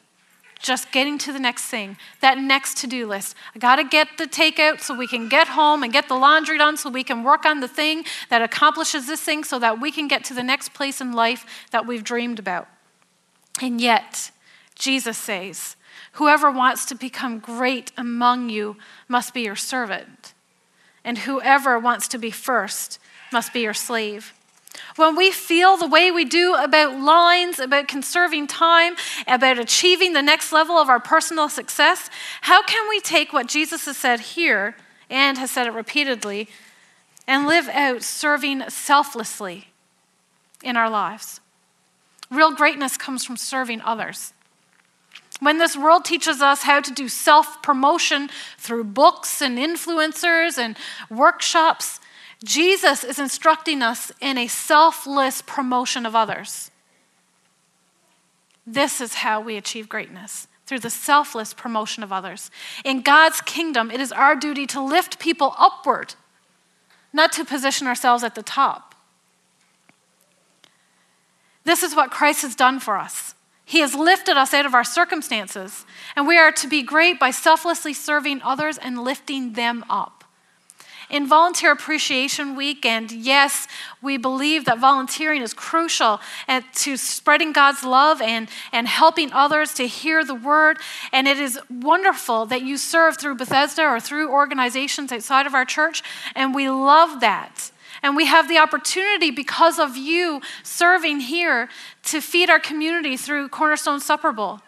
Just 0.60 0.91
getting 0.91 1.20
to 1.20 1.32
the 1.32 1.39
next 1.39 1.65
thing, 1.65 1.98
that 2.22 2.39
next 2.39 2.78
to 2.78 2.88
do 2.88 3.06
list. 3.06 3.36
I 3.56 3.60
got 3.60 3.76
to 3.76 3.84
get 3.84 4.08
the 4.18 4.26
takeout 4.26 4.82
so 4.82 4.96
we 4.96 5.06
can 5.06 5.30
get 5.30 5.50
home 5.50 5.84
and 5.84 5.94
get 5.94 6.08
the 6.08 6.15
laundry 6.15 6.58
done 6.58 6.76
so 6.76 6.89
we 6.89 7.04
can 7.04 7.24
work 7.24 7.46
on 7.46 7.60
the 7.60 7.68
thing 7.68 8.04
that 8.30 8.41
accomplishes 8.41 9.06
this 9.06 9.22
thing 9.22 9.44
so 9.44 9.60
that 9.60 9.80
we 9.80 9.91
can 9.91 10.08
get 10.08 10.24
to 10.26 10.34
the 10.34 10.41
next 10.41 10.74
place 10.74 11.02
in 11.02 11.12
life 11.12 11.46
that 11.72 11.86
we've 11.86 12.04
dreamed 12.04 12.39
about. 12.39 12.68
And 13.62 13.80
yet, 13.80 14.32
Jesus 14.74 15.18
says, 15.18 15.76
Whoever 16.13 16.50
wants 16.50 16.86
to 16.86 16.96
become 16.96 17.39
great 17.39 17.91
among 17.98 18.50
you 18.50 18.78
must 19.08 19.34
be 19.34 19.41
your 19.41 19.56
servant, 19.56 20.34
and 21.04 21.20
whoever 21.20 21.78
wants 21.78 22.08
to 22.10 22.18
be 22.18 22.32
first 22.32 22.98
must 23.32 23.54
be 23.54 23.60
your 23.60 23.74
slave. 23.74 24.34
When 24.96 25.16
we 25.16 25.32
feel 25.32 25.78
the 25.78 25.88
way 25.88 26.12
we 26.12 26.26
do 26.26 26.56
about 26.56 27.00
lines, 27.00 27.60
about 27.60 27.88
conserving 27.88 28.48
time, 28.48 28.96
about 29.28 29.60
achieving 29.60 30.14
the 30.14 30.22
next 30.22 30.52
level 30.52 30.78
of 30.78 30.90
our 30.90 31.00
personal 31.00 31.50
success, 31.50 32.10
how 32.42 32.64
can 32.64 32.88
we 32.90 33.00
take 33.00 33.34
what 33.34 33.48
Jesus 33.48 33.86
has 33.86 33.98
said 33.98 34.20
here 34.20 34.76
and 35.10 35.38
has 35.38 35.52
said 35.52 35.68
it 35.68 35.74
repeatedly 35.74 36.48
and 37.28 37.48
live 37.48 37.68
out 37.70 38.04
serving 38.04 38.70
selflessly 38.70 39.68
in 40.64 40.78
our 40.78 40.90
lives? 40.90 41.42
Real 42.32 42.52
greatness 42.52 42.98
comes 42.98 43.24
from 43.24 43.38
serving 43.38 43.82
others. 43.82 44.34
When 45.42 45.58
this 45.58 45.76
world 45.76 46.06
teaches 46.06 46.42
us 46.42 46.64
how 46.64 46.80
to 46.80 46.92
do 46.94 47.10
self 47.10 47.62
promotion 47.62 48.30
through 48.58 48.86
books 48.86 49.42
and 49.42 49.58
influencers 49.58 50.58
and 50.58 50.78
workshops, 51.10 52.00
Jesus 52.46 53.04
is 53.04 53.18
instructing 53.18 53.82
us 53.82 54.12
in 54.22 54.38
a 54.38 54.48
selfless 54.48 55.42
promotion 55.42 56.06
of 56.06 56.16
others. 56.16 56.70
This 58.66 59.02
is 59.02 59.16
how 59.16 59.42
we 59.42 59.58
achieve 59.58 59.90
greatness 59.90 60.48
through 60.66 60.80
the 60.80 60.90
selfless 60.90 61.54
promotion 61.54 62.04
of 62.04 62.12
others. 62.12 62.50
In 62.84 63.02
God's 63.02 63.42
kingdom, 63.42 63.92
it 63.92 64.00
is 64.00 64.12
our 64.12 64.36
duty 64.36 64.66
to 64.68 64.82
lift 64.82 65.20
people 65.20 65.56
upward, 65.58 66.16
not 67.12 67.32
to 67.34 67.46
position 67.46 67.88
ourselves 67.88 68.24
at 68.24 68.36
the 68.36 68.44
top. 68.44 68.96
This 71.64 71.82
is 71.82 71.96
what 71.96 72.12
Christ 72.12 72.44
has 72.44 72.56
done 72.56 72.80
for 72.80 72.98
us. 72.98 73.34
He 73.64 73.80
has 73.80 73.96
lifted 73.96 74.38
us 74.38 74.54
out 74.54 74.68
of 74.68 74.76
our 74.76 74.84
circumstances, 74.84 75.86
and 76.16 76.28
we 76.28 76.38
are 76.38 76.52
to 76.52 76.68
be 76.68 76.84
great 76.84 77.20
by 77.20 77.32
selflessly 77.32 77.94
serving 77.94 78.42
others 78.44 78.78
and 78.78 79.04
lifting 79.04 79.54
them 79.54 79.84
up. 79.90 80.14
In 81.10 81.28
Volunteer 81.28 81.72
Appreciation 81.72 82.56
Week, 82.56 82.86
and 82.86 83.12
yes, 83.12 83.68
we 84.02 84.18
believe 84.18 84.65
that 84.65 84.80
volunteering 84.80 85.41
is 85.41 85.54
crucial 85.54 86.20
uh, 86.48 86.62
to 86.76 86.98
spreading 86.98 87.54
God's 87.54 87.84
love 87.84 88.22
and, 88.22 88.50
and 88.72 88.88
helping 88.88 89.32
others 89.32 89.74
to 89.76 89.88
hear 89.88 90.26
the 90.26 90.36
word. 90.36 90.78
And 91.12 91.28
it 91.28 91.38
is 91.38 91.60
wonderful 91.70 92.48
that 92.48 92.63
you 92.63 92.78
serve 92.78 93.18
through 93.18 93.36
Bethesda 93.36 93.84
or 93.84 94.00
through 94.00 94.32
organizations 94.32 95.12
outside 95.12 95.46
of 95.46 95.54
our 95.54 95.65
church, 95.65 96.02
and 96.36 96.56
we 96.56 96.70
love 96.70 97.20
that. 97.22 97.72
And 98.02 98.15
we 98.15 98.26
have 98.26 98.48
the 98.48 98.58
opportunity, 98.58 99.32
because 99.32 99.80
of 99.80 99.98
you 99.98 100.41
serving 100.63 101.22
here, 101.22 101.70
to 102.04 102.22
feed 102.22 102.50
our 102.50 102.60
community 102.60 103.18
through 103.18 103.50
Cornerstone 103.50 104.00
Supper 104.00 104.32
Bowl. 104.32 104.62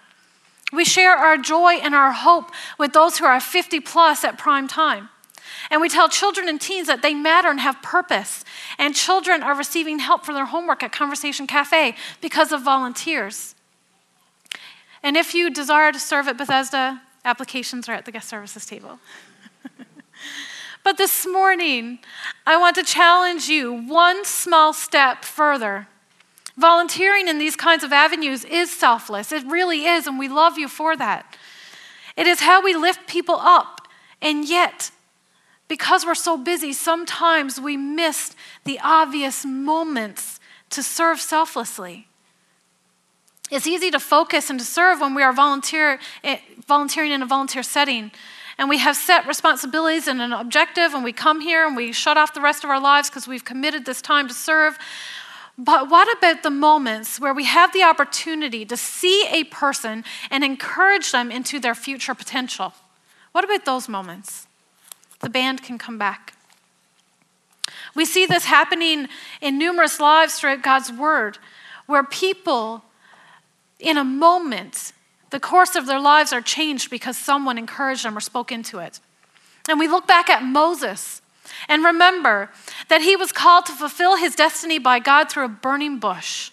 We 0.73 0.83
share 0.83 1.15
our 1.15 1.37
joy 1.37 1.73
and 1.81 1.95
our 1.95 2.11
hope 2.11 2.51
with 2.77 2.93
those 2.93 3.17
who 3.17 3.25
are 3.25 3.39
50 3.39 3.79
plus 3.81 4.23
at 4.23 4.37
prime 4.37 4.67
time. 4.67 5.09
And 5.69 5.81
we 5.81 5.89
tell 5.89 6.07
children 6.07 6.47
and 6.47 6.59
teens 6.59 6.87
that 6.87 7.01
they 7.01 7.13
matter 7.13 7.49
and 7.49 7.59
have 7.59 7.81
purpose. 7.81 8.45
And 8.77 8.95
children 8.95 9.43
are 9.43 9.55
receiving 9.55 9.99
help 9.99 10.25
for 10.25 10.33
their 10.33 10.45
homework 10.45 10.83
at 10.83 10.91
Conversation 10.91 11.47
Cafe 11.47 11.95
because 12.21 12.51
of 12.51 12.63
volunteers. 12.63 13.55
And 15.03 15.17
if 15.17 15.33
you 15.33 15.49
desire 15.49 15.91
to 15.91 15.99
serve 15.99 16.27
at 16.27 16.37
Bethesda, 16.37 17.01
applications 17.25 17.89
are 17.89 17.93
at 17.93 18.05
the 18.05 18.11
guest 18.11 18.29
services 18.29 18.65
table. 18.65 18.99
But 20.87 20.95
this 20.95 21.27
morning, 21.27 21.99
I 22.45 22.55
want 22.55 22.77
to 22.77 22.81
challenge 22.81 23.49
you 23.49 23.73
one 23.73 24.23
small 24.23 24.71
step 24.71 25.25
further. 25.25 25.85
Volunteering 26.55 27.27
in 27.27 27.39
these 27.39 27.57
kinds 27.57 27.83
of 27.83 27.91
avenues 27.91 28.45
is 28.45 28.71
selfless. 28.71 29.33
It 29.33 29.45
really 29.45 29.83
is, 29.83 30.07
and 30.07 30.17
we 30.17 30.29
love 30.29 30.57
you 30.57 30.69
for 30.69 30.95
that. 30.95 31.35
It 32.15 32.25
is 32.25 32.39
how 32.39 32.63
we 32.63 32.73
lift 32.73 33.05
people 33.05 33.35
up. 33.35 33.89
And 34.21 34.47
yet, 34.47 34.91
because 35.67 36.05
we're 36.05 36.15
so 36.15 36.37
busy, 36.37 36.73
sometimes 36.73 37.59
we 37.59 37.77
miss 37.77 38.35
the 38.63 38.79
obvious 38.83 39.45
moments 39.45 40.39
to 40.69 40.83
serve 40.83 41.19
selflessly. 41.19 42.07
It's 43.49 43.67
easy 43.67 43.91
to 43.91 43.99
focus 43.99 44.49
and 44.49 44.59
to 44.59 44.65
serve 44.65 44.99
when 44.99 45.15
we 45.15 45.23
are 45.23 45.31
volunteer, 45.31 45.99
eh, 46.23 46.39
volunteering 46.65 47.11
in 47.11 47.21
a 47.21 47.25
volunteer 47.25 47.63
setting 47.63 48.11
and 48.57 48.69
we 48.69 48.79
have 48.79 48.95
set 48.95 49.27
responsibilities 49.27 50.07
and 50.07 50.21
an 50.21 50.33
objective, 50.33 50.93
and 50.93 51.03
we 51.03 51.13
come 51.13 51.41
here 51.41 51.65
and 51.65 51.75
we 51.75 51.91
shut 51.91 52.17
off 52.17 52.33
the 52.33 52.41
rest 52.41 52.63
of 52.63 52.69
our 52.69 52.79
lives 52.79 53.09
because 53.09 53.27
we've 53.27 53.45
committed 53.45 53.85
this 53.85 54.01
time 54.01 54.27
to 54.27 54.33
serve. 54.33 54.77
But 55.59 55.89
what 55.89 56.07
about 56.17 56.43
the 56.43 56.49
moments 56.49 57.19
where 57.19 57.33
we 57.33 57.45
have 57.45 57.71
the 57.73 57.83
opportunity 57.83 58.65
to 58.65 58.77
see 58.77 59.27
a 59.27 59.43
person 59.45 60.03
and 60.31 60.43
encourage 60.43 61.11
them 61.11 61.31
into 61.31 61.59
their 61.59 61.75
future 61.75 62.15
potential? 62.15 62.73
What 63.31 63.43
about 63.43 63.65
those 63.65 63.87
moments? 63.87 64.47
The 65.19 65.29
band 65.29 65.63
can 65.63 65.77
come 65.77 65.97
back. 65.97 66.33
We 67.95 68.05
see 68.05 68.25
this 68.25 68.45
happening 68.45 69.07
in 69.41 69.57
numerous 69.57 69.99
lives 69.99 70.35
throughout 70.35 70.61
God's 70.61 70.91
Word, 70.91 71.39
where 71.87 72.03
people, 72.03 72.83
in 73.79 73.97
a 73.97 74.03
moment, 74.03 74.93
the 75.31 75.39
course 75.39 75.75
of 75.75 75.87
their 75.87 75.99
lives 75.99 76.31
are 76.31 76.41
changed 76.41 76.89
because 76.89 77.17
someone 77.17 77.57
encouraged 77.57 78.05
them 78.05 78.17
or 78.17 78.21
spoke 78.21 78.51
into 78.51 78.79
it. 78.79 78.99
And 79.67 79.79
we 79.79 79.87
look 79.87 80.07
back 80.07 80.29
at 80.29 80.43
Moses 80.43 81.21
and 81.67 81.83
remember 81.83 82.49
that 82.89 83.01
he 83.01 83.15
was 83.15 83.31
called 83.31 83.65
to 83.65 83.73
fulfill 83.73 84.17
his 84.17 84.35
destiny 84.35 84.79
by 84.79 84.99
God 84.99 85.29
through 85.29 85.45
a 85.45 85.49
burning 85.49 85.97
bush. 85.97 86.51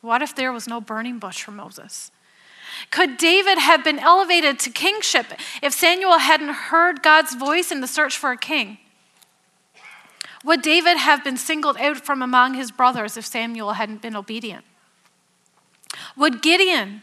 What 0.00 0.22
if 0.22 0.34
there 0.34 0.52
was 0.52 0.68
no 0.68 0.80
burning 0.80 1.18
bush 1.18 1.42
for 1.42 1.50
Moses? 1.50 2.10
Could 2.90 3.16
David 3.16 3.58
have 3.58 3.84
been 3.84 3.98
elevated 3.98 4.58
to 4.60 4.70
kingship 4.70 5.26
if 5.62 5.72
Samuel 5.72 6.18
hadn't 6.18 6.48
heard 6.48 7.02
God's 7.02 7.34
voice 7.34 7.70
in 7.70 7.80
the 7.80 7.86
search 7.86 8.16
for 8.16 8.30
a 8.30 8.36
king? 8.36 8.78
Would 10.44 10.62
David 10.62 10.96
have 10.96 11.24
been 11.24 11.36
singled 11.36 11.76
out 11.78 11.98
from 11.98 12.22
among 12.22 12.54
his 12.54 12.70
brothers 12.70 13.16
if 13.16 13.26
Samuel 13.26 13.72
hadn't 13.72 14.02
been 14.02 14.16
obedient? 14.16 14.64
Would 16.16 16.42
Gideon, 16.42 17.02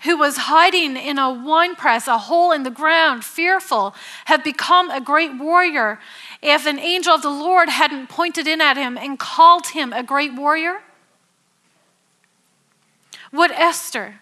who 0.00 0.18
was 0.18 0.36
hiding 0.36 0.96
in 0.96 1.18
a 1.18 1.32
winepress, 1.32 2.08
a 2.08 2.18
hole 2.18 2.52
in 2.52 2.62
the 2.62 2.70
ground, 2.70 3.24
fearful, 3.24 3.94
have 4.26 4.42
become 4.42 4.90
a 4.90 5.00
great 5.00 5.38
warrior 5.38 6.00
if 6.42 6.66
an 6.66 6.78
angel 6.78 7.14
of 7.14 7.22
the 7.22 7.30
Lord 7.30 7.68
hadn't 7.68 8.08
pointed 8.08 8.46
in 8.46 8.60
at 8.60 8.76
him 8.76 8.98
and 8.98 9.18
called 9.18 9.68
him 9.68 9.92
a 9.92 10.02
great 10.02 10.34
warrior? 10.34 10.82
Would 13.32 13.52
Esther 13.52 14.20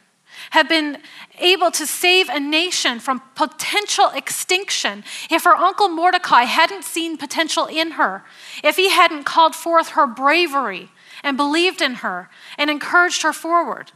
have 0.51 0.69
been 0.69 0.99
able 1.39 1.71
to 1.71 1.87
save 1.87 2.29
a 2.29 2.41
nation 2.41 3.01
from 3.01 3.23
potential 3.35 4.11
extinction 4.15 5.05
if 5.31 5.45
her 5.45 5.57
uncle 5.57 5.89
Mordecai 5.89 6.43
hadn't 6.43 6.85
seen 6.85 7.17
potential 7.17 7.67
in 7.67 7.93
her, 7.93 8.25
if 8.63 8.77
he 8.77 8.91
hadn't 8.91 9.25
called 9.25 9.55
forth 9.55 9.91
her 9.91 10.07
bravery 10.07 10.91
and 11.23 11.37
believed 11.37 11.81
in 11.81 11.97
her 11.97 12.29
and 12.59 12.71
encouraged 12.71 13.23
her 13.23 13.33
forward. 13.33 13.93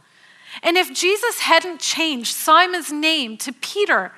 And 0.63 0.77
if 0.77 0.93
Jesus 0.93 1.41
hadn't 1.41 1.79
changed 1.79 2.33
Simon's 2.33 2.91
name 2.91 3.37
to 3.37 3.53
Peter, 3.53 4.11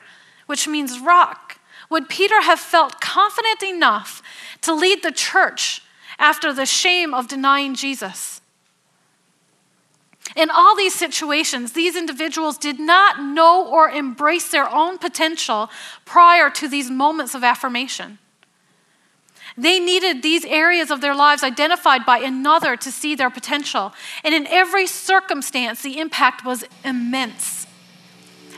which 0.45 0.67
means 0.67 0.99
rock, 0.99 1.59
would 1.89 2.07
Peter 2.07 2.41
have 2.41 2.59
felt 2.59 3.01
confident 3.01 3.63
enough 3.63 4.21
to 4.61 4.73
lead 4.73 5.01
the 5.03 5.11
church 5.11 5.81
after 6.17 6.53
the 6.53 6.65
shame 6.65 7.13
of 7.13 7.27
denying 7.27 7.75
Jesus? 7.75 8.38
In 10.35 10.49
all 10.49 10.75
these 10.75 10.93
situations, 10.93 11.73
these 11.73 11.95
individuals 11.95 12.57
did 12.57 12.79
not 12.79 13.21
know 13.21 13.67
or 13.67 13.89
embrace 13.89 14.51
their 14.51 14.69
own 14.69 14.97
potential 14.97 15.69
prior 16.05 16.49
to 16.51 16.67
these 16.67 16.89
moments 16.89 17.33
of 17.33 17.43
affirmation. 17.43 18.19
They 19.57 19.79
needed 19.79 20.21
these 20.21 20.45
areas 20.45 20.91
of 20.91 21.01
their 21.01 21.15
lives 21.15 21.43
identified 21.43 22.05
by 22.05 22.19
another 22.19 22.77
to 22.77 22.91
see 22.91 23.15
their 23.15 23.29
potential. 23.29 23.93
And 24.23 24.33
in 24.33 24.47
every 24.47 24.87
circumstance, 24.87 25.81
the 25.81 25.99
impact 25.99 26.45
was 26.45 26.63
immense. 26.85 27.65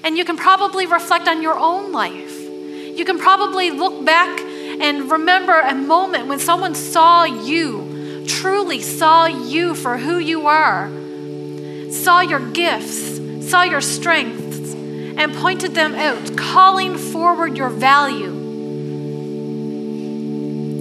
And 0.03 0.17
you 0.17 0.25
can 0.25 0.37
probably 0.37 0.85
reflect 0.85 1.27
on 1.27 1.41
your 1.41 1.57
own 1.57 1.91
life. 1.91 2.39
You 2.39 3.05
can 3.05 3.17
probably 3.17 3.71
look 3.71 4.03
back 4.03 4.39
and 4.39 5.09
remember 5.09 5.59
a 5.59 5.73
moment 5.73 6.27
when 6.27 6.39
someone 6.39 6.75
saw 6.75 7.23
you, 7.23 8.25
truly 8.27 8.81
saw 8.81 9.25
you 9.25 9.73
for 9.73 9.97
who 9.97 10.17
you 10.17 10.45
are 10.45 10.91
saw 11.91 12.21
your 12.21 12.39
gifts, 12.51 13.19
saw 13.49 13.63
your 13.63 13.81
strengths, 13.81 14.73
and 14.73 15.33
pointed 15.35 15.75
them 15.75 15.93
out, 15.93 16.37
calling 16.37 16.97
forward 16.97 17.57
your 17.57 17.69
value. 17.69 18.39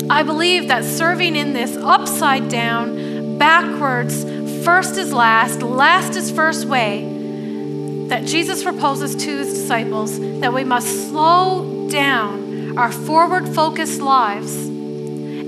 I 0.08 0.22
believe 0.22 0.68
that 0.68 0.84
serving 0.84 1.36
in 1.36 1.52
this 1.52 1.76
upside 1.76 2.48
down, 2.48 3.38
backwards, 3.38 4.24
first 4.64 4.96
is 4.96 5.12
last, 5.12 5.62
last 5.62 6.16
is 6.16 6.30
first 6.30 6.66
way, 6.66 8.06
that 8.08 8.24
Jesus 8.24 8.62
proposes 8.62 9.14
to 9.16 9.38
his 9.38 9.52
disciples 9.52 10.18
that 10.40 10.52
we 10.52 10.64
must 10.64 11.08
slow 11.08 11.88
down 11.88 12.76
our 12.78 12.90
forward 12.92 13.48
focused 13.48 14.00
lives 14.00 14.66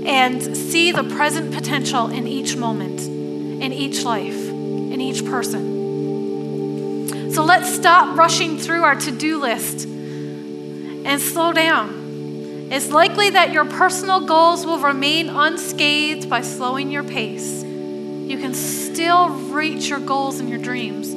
and 0.05 0.41
see 0.55 0.91
the 0.91 1.03
present 1.03 1.53
potential 1.53 2.07
in 2.09 2.27
each 2.27 2.55
moment, 2.55 3.01
in 3.01 3.71
each 3.71 4.03
life 4.03 4.42
each 5.09 5.25
person. 5.25 5.73
So 7.33 7.43
let's 7.43 7.73
stop 7.73 8.15
rushing 8.15 8.57
through 8.59 8.83
our 8.83 8.95
to 8.95 9.11
do 9.11 9.39
list 9.39 9.85
and 9.85 11.19
slow 11.19 11.51
down. 11.51 12.69
It's 12.71 12.89
likely 12.89 13.31
that 13.31 13.51
your 13.51 13.65
personal 13.65 14.19
goals 14.21 14.65
will 14.65 14.79
remain 14.79 15.29
unscathed 15.29 16.29
by 16.29 16.41
slowing 16.41 16.91
your 16.91 17.03
pace. 17.03 17.63
You 17.63 18.37
can 18.37 18.53
still 18.53 19.29
reach 19.29 19.89
your 19.89 19.99
goals 19.99 20.39
and 20.39 20.47
your 20.47 20.59
dreams, 20.59 21.13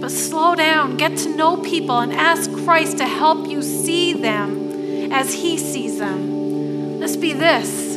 but 0.00 0.10
slow 0.10 0.54
down, 0.54 0.96
get 0.96 1.16
to 1.18 1.34
know 1.34 1.56
people, 1.56 1.98
and 1.98 2.12
ask 2.12 2.52
Christ 2.64 2.98
to 2.98 3.06
help 3.06 3.48
you 3.48 3.62
see 3.62 4.12
them 4.12 5.10
as 5.12 5.32
He 5.32 5.56
sees 5.56 5.98
them. 5.98 7.00
Let's 7.00 7.16
be 7.16 7.32
this 7.32 7.96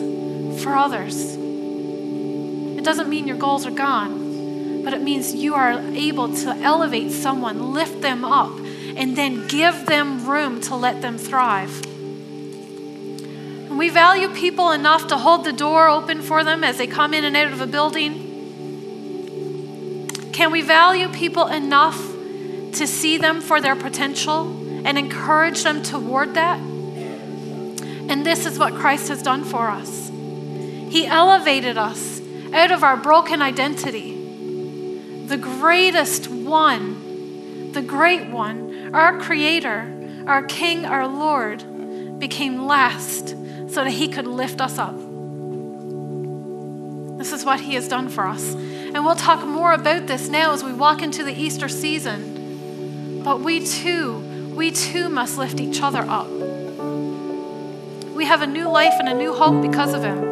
for 0.64 0.76
others. 0.76 1.36
It 1.36 2.84
doesn't 2.84 3.10
mean 3.10 3.28
your 3.28 3.38
goals 3.38 3.66
are 3.66 3.72
gone 3.72 4.21
but 4.84 4.94
it 4.94 5.02
means 5.02 5.34
you 5.34 5.56
are 5.56 5.80
able 5.94 6.34
to 6.36 6.50
elevate 6.58 7.12
someone, 7.12 7.74
lift 7.74 8.02
them 8.02 8.24
up, 8.26 8.52
and 8.96 9.16
then 9.16 9.48
give 9.48 9.86
them 9.86 10.28
room 10.28 10.62
to 10.62 10.76
let 10.76 11.02
them 11.02 11.18
thrive. 11.18 11.84
And 13.70 13.78
we 13.78 13.90
value 13.90 14.30
people 14.30 14.72
enough 14.72 15.08
to 15.08 15.18
hold 15.18 15.44
the 15.46 15.54
door 15.54 15.88
open 15.88 16.22
for 16.22 16.44
them 16.44 16.64
as 16.64 16.78
they 16.78 16.88
come 16.88 17.14
in 17.14 17.24
and 17.24 17.38
out 17.38 17.54
of 17.54 17.62
a 17.62 17.68
building. 17.68 18.28
Can 20.34 20.52
we 20.52 20.62
value 20.62 21.08
people 21.10 21.48
enough 21.48 21.98
to 22.74 22.88
see 22.88 23.18
them 23.18 23.42
for 23.42 23.62
their 23.62 23.76
potential 23.76 24.48
and 24.86 24.98
encourage 24.98 25.64
them 25.64 25.84
toward 25.84 26.34
that? 26.34 26.60
And 26.60 28.26
this 28.26 28.46
is 28.46 28.60
what 28.60 28.74
Christ 28.76 29.08
has 29.10 29.22
done 29.22 29.44
for 29.44 29.70
us. 29.70 30.10
He 30.10 31.06
elevated 31.06 31.78
us 31.78 32.22
out 32.54 32.72
of 32.72 32.84
our 32.84 32.98
broken 32.98 33.42
identity 33.42 34.21
the 35.32 35.38
greatest 35.38 36.28
one, 36.28 37.72
the 37.72 37.82
great 37.82 38.28
one, 38.28 38.94
our 38.94 39.18
Creator, 39.18 40.24
our 40.28 40.44
King, 40.44 40.86
our 40.86 41.08
Lord, 41.08 42.20
became 42.20 42.68
last 42.68 43.30
so 43.70 43.86
that 43.86 43.92
He 43.92 44.10
could 44.10 44.28
lift 44.28 44.60
us 44.60 44.78
up. 44.78 44.98
This 47.18 47.32
is 47.32 47.46
what 47.46 47.62
He 47.62 47.76
has 47.76 47.88
done 47.88 48.10
for 48.10 48.28
us. 48.28 48.54
And 48.54 49.06
we'll 49.06 49.16
talk 49.16 49.46
more 49.46 49.72
about 49.72 50.06
this 50.06 50.28
now 50.28 50.52
as 50.52 50.66
we 50.66 50.74
walk 50.74 51.02
into 51.02 51.24
the 51.24 51.34
Easter 51.34 51.70
season. 51.70 53.24
But 53.24 53.40
we 53.40 53.66
too, 53.66 54.52
we 54.54 54.72
too 54.72 55.08
must 55.08 55.38
lift 55.38 55.62
each 55.62 55.82
other 55.82 56.02
up. 56.02 56.30
We 58.14 58.26
have 58.26 58.42
a 58.42 58.48
new 58.48 58.70
life 58.70 58.96
and 59.00 59.08
a 59.08 59.14
new 59.14 59.34
hope 59.34 59.62
because 59.62 59.94
of 59.94 60.04
Him. 60.04 60.26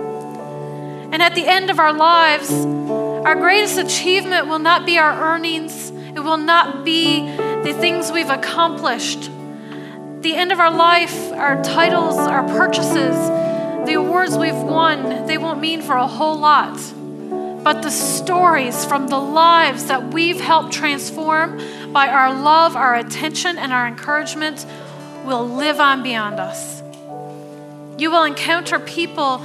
And 1.13 1.23
at 1.23 1.35
the 1.35 1.47
end 1.47 1.69
of 1.69 1.79
our 1.79 1.93
lives, 1.93 2.51
our 3.25 3.35
greatest 3.35 3.77
achievement 3.77 4.47
will 4.47 4.59
not 4.59 4.85
be 4.85 4.97
our 4.97 5.33
earnings, 5.33 5.89
it 5.89 6.21
will 6.21 6.37
not 6.37 6.85
be 6.85 7.21
the 7.63 7.73
things 7.73 8.11
we've 8.11 8.29
accomplished. 8.29 9.29
The 10.21 10.35
end 10.35 10.51
of 10.51 10.59
our 10.59 10.71
life, 10.71 11.31
our 11.33 11.61
titles, 11.61 12.17
our 12.17 12.43
purchases, 12.43 13.15
the 13.85 13.93
awards 13.93 14.37
we've 14.37 14.55
won, 14.55 15.25
they 15.27 15.37
won't 15.37 15.59
mean 15.59 15.81
for 15.81 15.95
a 15.95 16.07
whole 16.07 16.37
lot. 16.37 16.77
But 17.63 17.81
the 17.81 17.91
stories 17.91 18.85
from 18.85 19.07
the 19.07 19.19
lives 19.19 19.85
that 19.85 20.13
we've 20.13 20.39
helped 20.39 20.73
transform 20.73 21.59
by 21.91 22.07
our 22.07 22.33
love, 22.33 22.75
our 22.75 22.95
attention, 22.95 23.57
and 23.57 23.73
our 23.73 23.87
encouragement 23.87 24.65
will 25.25 25.47
live 25.47 25.79
on 25.79 26.03
beyond 26.03 26.39
us. 26.39 26.81
You 27.97 28.11
will 28.11 28.23
encounter 28.23 28.79
people 28.79 29.39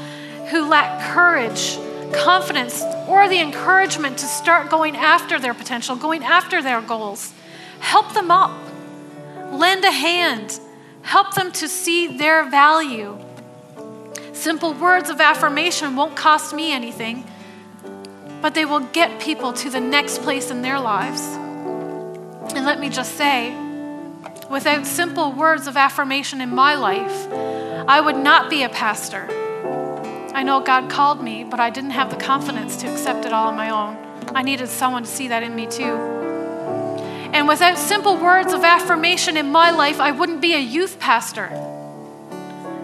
who 0.51 0.69
lack 0.69 1.13
courage 1.13 1.77
confidence 2.23 2.83
or 3.09 3.29
the 3.29 3.41
encouragement 3.41 4.19
to 4.19 4.27
start 4.27 4.71
going 4.71 4.97
after 4.97 5.39
their 5.39 5.55
potential, 5.55 5.97
going 5.97 6.23
after 6.23 6.63
their 6.63 6.81
goals. 6.81 7.33
Help 7.81 8.15
them 8.15 8.31
up. 8.31 8.57
Lend 9.53 9.85
a 9.85 9.91
hand. 9.91 10.59
Help 11.03 11.35
them 11.35 11.53
to 11.53 11.69
see 11.69 12.17
their 12.17 12.49
value. 12.49 13.19
Simple 14.33 14.75
words 14.75 15.11
of 15.11 15.21
affirmation 15.21 15.97
won't 15.97 16.17
cost 16.17 16.55
me 16.55 16.73
anything, 16.73 17.25
but 18.43 18.55
they 18.55 18.65
will 18.65 18.81
get 18.81 19.21
people 19.21 19.53
to 19.53 19.71
the 19.71 19.81
next 19.81 20.23
place 20.23 20.51
in 20.51 20.63
their 20.63 20.81
lives. 20.81 21.21
And 22.55 22.65
let 22.65 22.81
me 22.81 22.89
just 22.89 23.17
say, 23.17 23.55
without 24.51 24.87
simple 24.87 25.33
words 25.33 25.67
of 25.67 25.77
affirmation 25.77 26.41
in 26.41 26.55
my 26.55 26.75
life, 26.75 27.29
I 27.89 28.01
would 28.01 28.17
not 28.17 28.51
be 28.51 28.63
a 28.63 28.69
pastor. 28.69 29.29
I 30.35 30.43
know 30.43 30.59
God 30.59 30.91
called 30.91 31.23
me, 31.23 31.45
but 31.45 31.61
I 31.61 31.71
didn't 31.71 31.91
have 31.91 32.11
the 32.11 32.17
confidence 32.17 32.77
to 32.79 32.91
accept 32.91 33.25
it 33.25 33.33
all 33.33 33.47
on 33.47 33.55
my 33.55 33.71
own. 33.71 33.97
I 34.35 34.43
needed 34.43 34.69
someone 34.69 35.05
to 35.05 35.09
see 35.09 35.29
that 35.29 35.45
in 35.45 35.55
me 35.55 35.69
too. 35.69 35.95
And 37.33 37.47
without 37.47 37.79
simple 37.79 38.17
words 38.17 38.53
of 38.53 38.65
affirmation 38.65 39.37
in 39.37 39.53
my 39.53 39.71
life, 39.71 40.01
I 40.01 40.11
wouldn't 40.11 40.41
be 40.41 40.55
a 40.55 40.59
youth 40.59 40.99
pastor. 40.99 41.51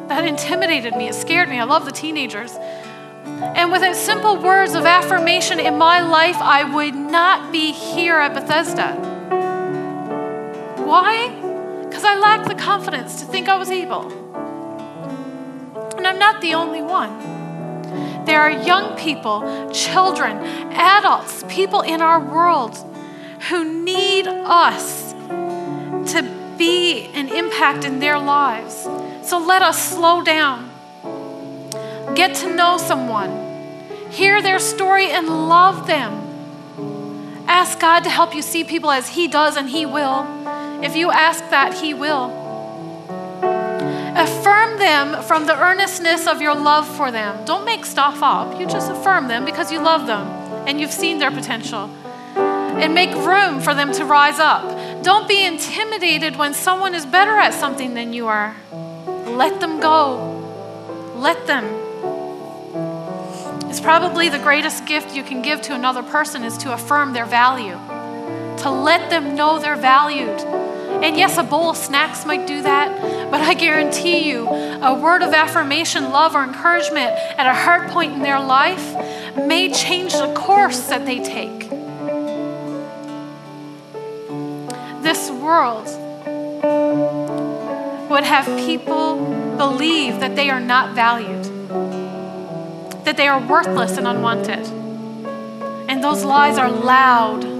That 0.06 0.24
intimidated 0.24 0.94
me, 0.94 1.08
it 1.08 1.14
scared 1.16 1.48
me. 1.48 1.58
I 1.58 1.64
love 1.64 1.86
the 1.86 1.90
teenagers. 1.90 2.52
And 2.54 3.72
without 3.72 3.96
simple 3.96 4.36
words 4.40 4.74
of 4.74 4.86
affirmation 4.86 5.58
in 5.58 5.76
my 5.76 6.00
life, 6.02 6.36
I 6.36 6.62
would 6.62 6.94
not 6.94 7.50
be 7.50 7.72
here 7.72 8.20
at 8.20 8.32
Bethesda. 8.32 8.94
Why? 10.84 11.30
Because 11.84 12.04
I 12.04 12.16
lacked 12.16 12.48
the 12.48 12.54
confidence 12.54 13.18
to 13.20 13.26
think 13.26 13.48
I 13.48 13.56
was 13.56 13.72
able. 13.72 14.08
And 15.96 16.06
I'm 16.06 16.20
not 16.20 16.40
the 16.40 16.54
only 16.54 16.82
one. 16.82 17.39
There 18.24 18.40
are 18.40 18.50
young 18.50 18.96
people, 18.96 19.70
children, 19.72 20.36
adults, 20.72 21.44
people 21.48 21.80
in 21.80 22.00
our 22.00 22.20
world 22.20 22.76
who 23.48 23.84
need 23.84 24.26
us 24.26 25.12
to 25.12 26.54
be 26.58 27.06
an 27.14 27.28
impact 27.28 27.84
in 27.84 27.98
their 27.98 28.18
lives. 28.18 28.86
So 29.22 29.38
let 29.38 29.62
us 29.62 29.92
slow 29.92 30.22
down. 30.22 30.70
Get 32.14 32.34
to 32.36 32.54
know 32.54 32.76
someone. 32.76 33.30
Hear 34.10 34.42
their 34.42 34.58
story 34.58 35.10
and 35.10 35.26
love 35.48 35.86
them. 35.86 36.20
Ask 37.46 37.80
God 37.80 38.04
to 38.04 38.10
help 38.10 38.34
you 38.34 38.42
see 38.42 38.64
people 38.64 38.90
as 38.90 39.08
He 39.08 39.26
does, 39.28 39.56
and 39.56 39.68
He 39.68 39.86
will. 39.86 40.26
If 40.82 40.96
you 40.96 41.10
ask 41.10 41.48
that, 41.50 41.74
He 41.74 41.94
will. 41.94 42.39
Affirm 44.16 44.78
them 44.78 45.22
from 45.22 45.46
the 45.46 45.58
earnestness 45.58 46.26
of 46.26 46.40
your 46.40 46.54
love 46.54 46.86
for 46.96 47.10
them. 47.10 47.44
Don't 47.44 47.64
make 47.64 47.84
stuff 47.84 48.22
up. 48.22 48.58
You 48.58 48.66
just 48.66 48.90
affirm 48.90 49.28
them 49.28 49.44
because 49.44 49.70
you 49.70 49.80
love 49.80 50.06
them 50.06 50.26
and 50.66 50.80
you've 50.80 50.92
seen 50.92 51.18
their 51.18 51.30
potential. 51.30 51.90
And 52.36 52.94
make 52.94 53.14
room 53.14 53.60
for 53.60 53.74
them 53.74 53.92
to 53.92 54.04
rise 54.04 54.38
up. 54.38 55.02
Don't 55.02 55.28
be 55.28 55.44
intimidated 55.44 56.36
when 56.36 56.54
someone 56.54 56.94
is 56.94 57.04
better 57.04 57.36
at 57.36 57.52
something 57.52 57.94
than 57.94 58.12
you 58.12 58.28
are. 58.28 58.56
Let 59.26 59.60
them 59.60 59.80
go. 59.80 61.12
Let 61.16 61.46
them. 61.46 61.64
It's 63.70 63.80
probably 63.80 64.28
the 64.28 64.38
greatest 64.38 64.84
gift 64.86 65.14
you 65.14 65.22
can 65.22 65.42
give 65.42 65.62
to 65.62 65.74
another 65.74 66.02
person 66.02 66.42
is 66.42 66.58
to 66.58 66.72
affirm 66.72 67.12
their 67.12 67.24
value, 67.24 67.78
to 68.62 68.70
let 68.70 69.10
them 69.10 69.36
know 69.36 69.60
they're 69.60 69.76
valued. 69.76 70.40
And 71.04 71.16
yes, 71.16 71.38
a 71.38 71.44
bowl 71.44 71.70
of 71.70 71.76
snacks 71.76 72.26
might 72.26 72.48
do 72.48 72.62
that, 72.62 72.90
but 73.30 73.40
I 73.40 73.54
guarantee 73.54 74.28
you, 74.28 74.48
a 74.48 74.98
word 74.98 75.22
of 75.22 75.32
affirmation, 75.32 76.10
love, 76.10 76.34
or 76.34 76.42
encouragement 76.42 77.12
at 77.38 77.46
a 77.46 77.54
hard 77.54 77.90
point 77.90 78.12
in 78.12 78.22
their 78.22 78.40
life 78.40 78.94
may 79.36 79.72
change 79.72 80.12
the 80.12 80.32
course 80.34 80.88
that 80.88 81.06
they 81.06 81.22
take. 81.22 81.70
This 85.02 85.30
world 85.30 85.86
would 88.10 88.24
have 88.24 88.46
people 88.58 89.56
believe 89.56 90.20
that 90.20 90.34
they 90.34 90.50
are 90.50 90.60
not 90.60 90.94
valued, 90.94 91.44
that 93.04 93.16
they 93.16 93.28
are 93.28 93.40
worthless 93.40 93.96
and 93.96 94.08
unwanted. 94.08 94.66
And 95.88 96.02
those 96.02 96.24
lies 96.24 96.58
are 96.58 96.70
loud 96.70 97.59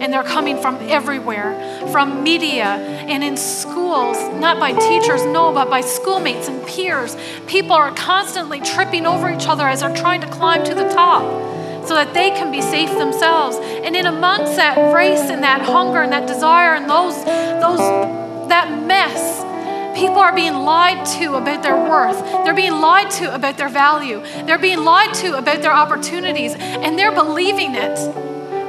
and 0.00 0.12
they're 0.12 0.22
coming 0.22 0.60
from 0.60 0.76
everywhere 0.88 1.88
from 1.92 2.22
media 2.22 2.64
and 2.64 3.22
in 3.22 3.36
schools, 3.36 4.16
not 4.40 4.58
by 4.58 4.72
teachers, 4.72 5.24
no, 5.26 5.52
but 5.52 5.68
by 5.68 5.80
schoolmates 5.80 6.48
and 6.48 6.66
peers. 6.66 7.16
People 7.46 7.72
are 7.72 7.92
constantly 7.94 8.60
tripping 8.60 9.06
over 9.06 9.30
each 9.30 9.46
other 9.46 9.68
as 9.68 9.80
they're 9.80 9.94
trying 9.94 10.20
to 10.22 10.28
climb 10.28 10.64
to 10.64 10.74
the 10.74 10.88
top 10.88 11.22
so 11.86 11.94
that 11.94 12.14
they 12.14 12.30
can 12.30 12.52
be 12.52 12.62
safe 12.62 12.90
themselves. 12.90 13.56
And 13.56 13.96
in 13.96 14.06
amongst 14.06 14.56
that 14.56 14.94
race 14.94 15.30
and 15.30 15.42
that 15.42 15.62
hunger 15.62 16.02
and 16.02 16.12
that 16.12 16.26
desire 16.26 16.74
and 16.74 16.88
those, 16.88 17.16
those, 17.60 18.48
that 18.48 18.86
mess, 18.86 19.40
people 19.98 20.18
are 20.18 20.34
being 20.34 20.54
lied 20.54 21.04
to 21.18 21.34
about 21.34 21.62
their 21.62 21.76
worth. 21.76 22.18
They're 22.44 22.54
being 22.54 22.80
lied 22.80 23.10
to 23.12 23.34
about 23.34 23.58
their 23.58 23.68
value. 23.68 24.22
They're 24.44 24.58
being 24.58 24.84
lied 24.84 25.14
to 25.14 25.36
about 25.36 25.62
their 25.62 25.72
opportunities, 25.72 26.54
and 26.54 26.98
they're 26.98 27.12
believing 27.12 27.74
it. 27.74 27.96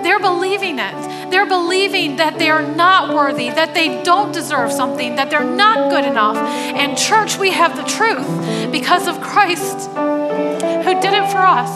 They're 0.03 0.19
believing 0.19 0.79
it. 0.79 1.20
They're 1.31 1.47
believing 1.47 2.17
that 2.17 2.37
they 2.37 2.49
are 2.49 2.61
not 2.61 3.15
worthy, 3.15 3.49
that 3.49 3.73
they 3.73 4.03
don't 4.03 4.33
deserve 4.33 4.71
something, 4.71 5.15
that 5.15 5.29
they're 5.29 5.43
not 5.43 5.89
good 5.89 6.03
enough. 6.03 6.35
And, 6.35 6.97
church, 6.97 7.37
we 7.37 7.51
have 7.51 7.77
the 7.77 7.83
truth 7.83 8.71
because 8.71 9.07
of 9.07 9.21
Christ 9.21 9.89
who 9.89 11.01
did 11.01 11.13
it 11.13 11.31
for 11.31 11.39
us. 11.39 11.71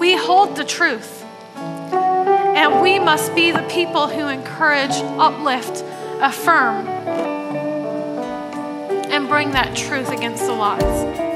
We 0.00 0.16
hold 0.16 0.56
the 0.56 0.64
truth. 0.64 1.22
And 1.94 2.80
we 2.82 2.98
must 2.98 3.34
be 3.34 3.50
the 3.50 3.62
people 3.62 4.08
who 4.08 4.28
encourage, 4.28 4.92
uplift, 4.92 5.84
affirm, 6.20 6.86
and 9.10 9.28
bring 9.28 9.50
that 9.50 9.76
truth 9.76 10.10
against 10.10 10.46
the 10.46 10.52
lies. 10.52 11.31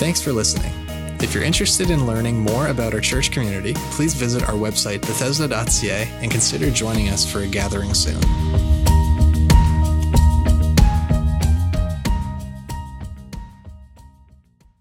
Thanks 0.00 0.22
for 0.22 0.32
listening. 0.32 0.72
If 1.20 1.34
you're 1.34 1.44
interested 1.44 1.90
in 1.90 2.06
learning 2.06 2.38
more 2.38 2.68
about 2.68 2.94
our 2.94 3.00
church 3.00 3.32
community, 3.32 3.74
please 3.90 4.14
visit 4.14 4.42
our 4.44 4.54
website, 4.54 5.02
bethesda.ca, 5.02 6.08
and 6.22 6.30
consider 6.30 6.70
joining 6.70 7.10
us 7.10 7.30
for 7.30 7.40
a 7.40 7.46
gathering 7.46 7.92
soon. 7.92 8.18